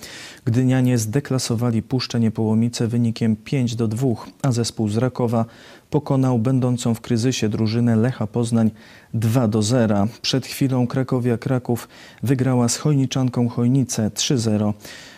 Gdynianie 0.45 0.99
zdeklasowali 0.99 1.83
Puszczę 1.83 2.21
Niepołomice 2.21 2.89
wynikiem 2.89 3.37
5 3.37 3.77
do 3.77 3.89
2, 3.89 4.09
a 4.43 4.53
zespół 4.53 4.89
z 4.89 4.97
Rakowa 4.97 5.45
pokonał 5.91 6.39
będącą 6.39 6.95
w 6.95 7.01
kryzysie 7.01 7.49
drużynę 7.49 7.97
Lecha 7.97 8.27
Poznań 8.27 8.71
2 9.15 9.49
do 9.49 9.63
0. 9.63 10.09
Przed 10.23 10.47
chwilą 10.47 10.87
Krakowia 10.87 11.39
Kraków 11.39 11.89
wygrała 12.23 12.69
z 12.69 12.77
Chojniczanką 12.77 13.49
Chojnice 13.49 14.11
3-0, 14.15 14.73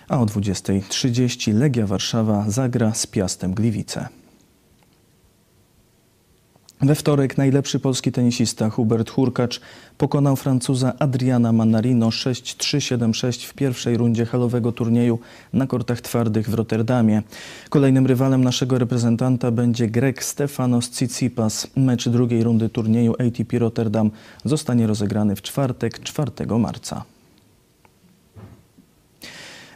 a 0.09 0.21
o 0.21 0.27
20.30 0.27 1.55
Legia 1.55 1.87
Warszawa 1.87 2.45
zagra 2.49 2.95
z 2.95 3.07
Piastem 3.07 3.55
Gliwice. 3.55 4.24
We 6.81 6.95
wtorek 6.95 7.39
najlepszy 7.39 7.81
polski 7.81 8.13
tenisista 8.13 8.71
Hubert 8.71 9.11
Hurkacz 9.11 9.61
pokonał 9.99 10.37
Francuza 10.37 10.93
Adriana 10.99 11.53
Manarino 11.53 12.09
6-3-7-6 12.09 13.47
w 13.47 13.55
pierwszej 13.55 13.97
rundzie 13.97 14.27
halowego 14.27 14.73
turnieju 14.73 15.19
na 15.53 15.67
kortach 15.67 16.01
twardych 16.01 16.51
w 16.51 16.55
Rotterdamie. 16.55 17.23
Kolejnym 17.69 18.07
rywalem 18.07 18.45
naszego 18.45 18.79
reprezentanta 18.79 19.51
będzie 19.51 19.87
Grek 19.87 20.25
Stefanos 20.25 20.91
Tsitsipas. 20.91 21.67
Mecz 21.77 22.09
drugiej 22.09 22.45
rundy 22.45 22.69
turnieju 22.69 23.13
ATP 23.13 23.59
Rotterdam 23.59 24.11
zostanie 24.45 24.87
rozegrany 24.87 25.37
w 25.37 25.43
czwartek 25.43 26.01
4 26.01 26.31
marca. 26.59 27.14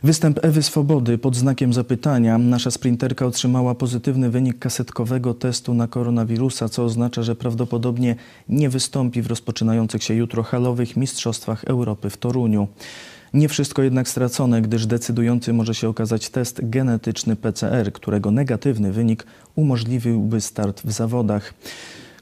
Występ 0.02 0.44
Ewy 0.44 0.62
Swobody 0.62 1.18
pod 1.18 1.37
znakiem 1.37 1.72
zapytania. 1.72 2.38
Nasza 2.38 2.70
sprinterka 2.70 3.26
otrzymała 3.26 3.74
pozytywny 3.74 4.30
wynik 4.30 4.58
kasetkowego 4.58 5.34
testu 5.34 5.74
na 5.74 5.87
koronawirusa, 5.87 6.68
co 6.68 6.84
oznacza, 6.84 7.22
że 7.22 7.37
prawdopodobnie 7.37 8.16
nie 8.48 8.68
wystąpi 8.68 9.22
w 9.22 9.26
rozpoczynających 9.26 10.02
się 10.02 10.14
jutro 10.14 10.42
halowych 10.42 10.96
Mistrzostwach 10.96 11.64
Europy 11.64 12.11
w 12.11 12.16
Toruniu. 12.16 12.68
Nie 13.34 13.48
wszystko 13.48 13.82
jednak 13.82 14.08
stracone, 14.08 14.62
gdyż 14.62 14.87
decydujący 14.87 15.52
może 15.52 15.74
się 15.74 15.88
okazać 15.88 16.30
test 16.30 16.61
genetyczny 16.62 17.37
PCR, 17.37 17.92
którego 17.92 18.30
negatywny 18.30 18.92
wynik 18.92 19.26
umożliwiłby 19.54 20.40
start 20.40 20.82
w 20.84 20.92
zawodach. 20.92 21.54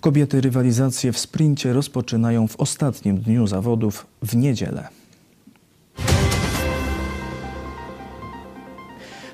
Kobiety 0.00 0.40
rywalizację 0.40 1.12
w 1.12 1.18
sprincie 1.18 1.72
rozpoczynają 1.72 2.48
w 2.48 2.56
ostatnim 2.56 3.18
dniu 3.18 3.46
zawodów 3.46 4.06
w 4.22 4.36
niedzielę. 4.36 4.88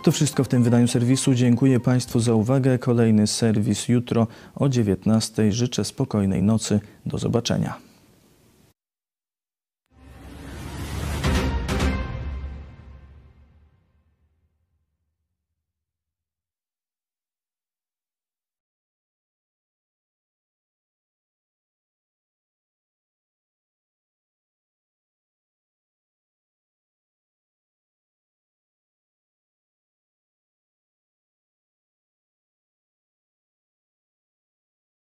To 0.03 0.13
wszystko 0.13 0.45
w 0.45 0.49
tym 0.49 0.63
wydaniu 0.63 0.89
serwisu. 0.89 1.35
Dziękuję 1.35 1.81
Państwu 1.81 2.21
za 2.21 2.35
uwagę. 2.35 2.79
Kolejny 2.79 3.27
serwis 3.27 3.89
jutro 3.89 4.27
o 4.55 4.69
19:00. 4.69 5.53
Życzę 5.53 5.85
spokojnej 5.85 6.43
nocy. 6.43 6.81
Do 7.07 7.19
zobaczenia. 7.19 7.92